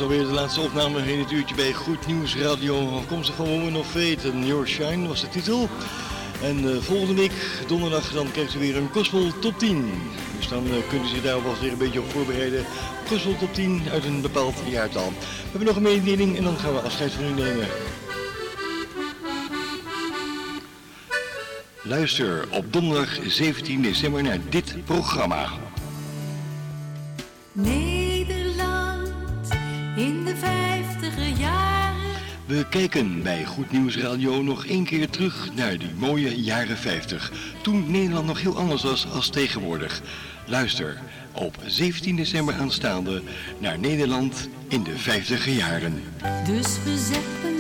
Alweer 0.04 0.28
de 0.28 0.34
laatste 0.34 0.62
opname 0.62 1.12
in 1.12 1.20
het 1.20 1.32
uurtje 1.32 1.56
bij 1.56 1.74
Goed 1.74 2.08
Nieuws 2.08 2.36
Radio. 2.36 2.89
Afkomstig 2.89 3.36
van 3.36 3.45
Woman 3.45 3.76
of 3.76 3.88
Fate 3.88 4.32
en 4.32 4.45
Your 4.45 4.68
Shine 4.68 5.08
was 5.08 5.22
de 5.22 5.30
titel. 5.30 5.70
En 6.41 6.70
eh, 6.70 6.82
volgende 6.82 7.14
week, 7.14 7.32
donderdag, 7.68 8.12
dan 8.12 8.32
krijgt 8.32 8.56
u 8.56 8.60
weer 8.60 8.78
een 8.78 8.89
Gospel 8.91 9.39
Top 9.39 9.60
10. 9.60 9.91
Dus 10.38 10.47
dan 10.47 10.68
uh, 10.68 10.74
kunt 10.89 11.06
u 11.06 11.08
zich 11.08 11.22
daar 11.22 11.34
alvast 11.34 11.62
weer 11.62 11.72
een 11.72 11.78
beetje 11.78 11.99
op 11.99 12.12
voorbereiden. 12.12 12.66
Gospel 13.08 13.36
Top 13.38 13.54
10 13.54 13.82
uit 13.91 14.04
een 14.04 14.22
bepaald 14.22 14.56
jaartal. 14.66 15.10
We 15.10 15.49
hebben 15.49 15.66
nog 15.66 15.76
een 15.76 15.82
mededeling 15.82 16.38
en 16.38 16.43
dan 16.43 16.58
gaan 16.58 16.74
we 16.74 16.80
afscheid 16.80 17.12
van 17.12 17.26
u 17.26 17.41
nemen. 17.41 17.68
Luister 21.84 22.47
op 22.51 22.74
donderdag 22.74 23.20
17 23.28 23.82
december 23.82 24.24
naar 24.24 24.39
dit 24.49 24.76
programma. 24.86 25.49
We 32.64 32.70
kijken 32.70 33.24
bij 33.24 33.45
Goed 33.45 33.72
Nieuws 33.72 33.97
Radio 33.97 34.41
nog 34.41 34.66
één 34.66 34.84
keer 34.84 35.09
terug 35.09 35.49
naar 35.55 35.78
die 35.78 35.93
mooie 35.97 36.41
jaren 36.41 36.78
50. 36.78 37.32
Toen 37.61 37.91
Nederland 37.91 38.26
nog 38.28 38.41
heel 38.41 38.57
anders 38.57 38.84
was 38.84 39.07
als 39.11 39.30
tegenwoordig. 39.30 40.01
Luister 40.45 41.01
op 41.34 41.57
17 41.66 42.16
december 42.16 42.55
aanstaande 42.55 43.22
naar 43.57 43.80
Nederland 43.80 44.49
in 44.68 44.84
de 44.84 44.97
50 44.97 45.47
jaren. 45.47 46.03
Dus 46.45 46.84
we 46.84 46.97
zetten 46.97 47.53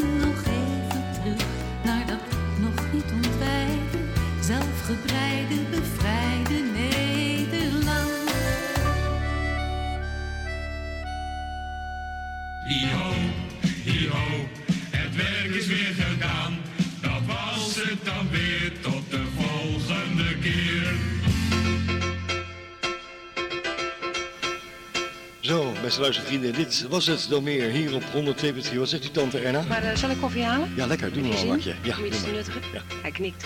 beste 25.93 26.11
luistervrienden, 26.11 26.53
dit 26.53 26.85
was 26.89 27.05
het 27.05 27.25
dan 27.29 27.43
meer 27.43 27.69
hier 27.69 27.95
op 27.95 28.03
102.4. 28.03 28.77
Wat 28.77 28.89
zegt 28.89 29.05
u 29.05 29.09
tante 29.11 29.39
Erna? 29.39 29.63
Maar 29.67 29.83
eh, 29.83 29.95
zal 29.95 30.09
ik 30.09 30.17
koffie 30.19 30.43
halen? 30.43 30.73
Ja, 30.75 30.85
lekker, 30.85 31.13
doe 31.13 31.23
Heb 31.23 31.31
je 31.31 31.45
wel 31.45 31.51
een 31.51 31.55
bakje. 31.55 31.75
Ja, 31.81 31.95
doe 31.95 32.09
maar. 32.09 32.61
Ja. 32.73 32.81
Hij 33.01 33.11
knikt. 33.11 33.45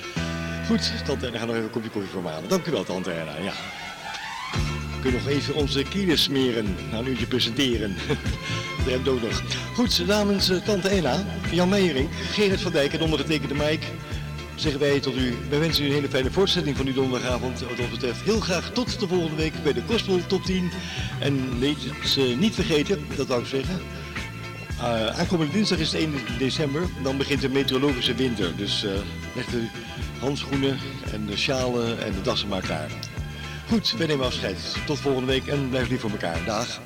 Goed, 0.68 0.92
tante 1.04 1.26
Erna 1.26 1.38
gaat 1.38 1.46
nog 1.46 1.56
even 1.56 1.66
een 1.66 1.72
kopje 1.72 1.90
koffie 1.90 2.10
voor 2.10 2.22
me 2.22 2.28
halen. 2.28 2.48
Dank 2.48 2.66
u 2.66 2.70
wel, 2.70 2.84
tante 2.84 3.10
Erna. 3.10 3.36
Ja. 3.36 3.52
We 4.94 5.00
kunnen 5.00 5.22
nog 5.22 5.30
even 5.30 5.54
onze 5.54 5.82
kielen 5.82 6.18
smeren, 6.18 6.76
na 6.90 6.98
een 6.98 7.08
uurtje 7.08 7.26
presenteren. 7.26 7.96
Dat 8.84 8.94
hebt 8.94 9.08
ook 9.08 9.22
nog. 9.22 9.42
Goed, 9.74 10.06
namens 10.06 10.50
eh, 10.50 10.56
tante 10.56 10.88
Erna, 10.88 11.24
Jan 11.50 11.68
Meijering, 11.68 12.08
Gerrit 12.32 12.60
van 12.60 12.72
Dijk 12.72 12.92
en 12.92 13.00
ondergetekende 13.00 13.54
Mike... 13.54 13.86
zeggen 14.56 14.80
wij 14.80 15.00
tot 15.00 15.16
u, 15.16 15.34
wij 15.48 15.58
wensen 15.58 15.84
u 15.84 15.86
een 15.86 15.92
hele 15.92 16.08
fijne 16.08 16.30
voortzetting 16.30 16.76
van 16.76 16.86
uw 16.86 16.94
donderdagavond. 16.94 17.60
Wat 17.60 17.80
ons 17.80 17.90
betreft 17.90 18.20
heel 18.20 18.40
graag 18.40 18.70
tot 18.70 19.00
de 19.00 19.08
volgende 19.08 19.36
week 19.36 19.52
bij 19.62 19.72
de 19.72 19.82
Gospel 19.86 20.26
Top 20.26 20.42
10. 20.42 20.70
En 21.20 21.58
weet 21.58 21.78
ze 22.04 22.34
niet 22.38 22.54
vergeten, 22.54 23.06
dat 23.16 23.26
wou 23.26 23.40
ik 23.40 23.46
zeggen... 23.46 23.80
Uh, 24.78 25.18
aankomende 25.18 25.52
dinsdag 25.52 25.78
is 25.78 25.92
het 25.92 26.00
1 26.00 26.14
december. 26.38 26.82
Dan 27.02 27.16
begint 27.16 27.40
de 27.40 27.48
meteorologische 27.48 28.14
winter. 28.14 28.56
Dus 28.56 28.84
uh, 28.84 28.90
leg 29.34 29.44
de 29.44 29.66
handschoenen 30.18 30.78
en 31.12 31.26
de 31.26 31.36
sjalen 31.36 32.04
en 32.04 32.12
de 32.12 32.20
dassen 32.22 32.48
maar 32.48 32.62
klaar. 32.62 32.90
Goed, 33.68 33.94
wij 33.98 34.06
nemen 34.06 34.26
afscheid. 34.26 34.76
Tot 34.86 34.98
volgende 34.98 35.26
week 35.26 35.46
en 35.46 35.68
blijf 35.68 35.88
lief 35.88 36.00
voor 36.00 36.10
elkaar. 36.10 36.44
Dag. 36.44 36.80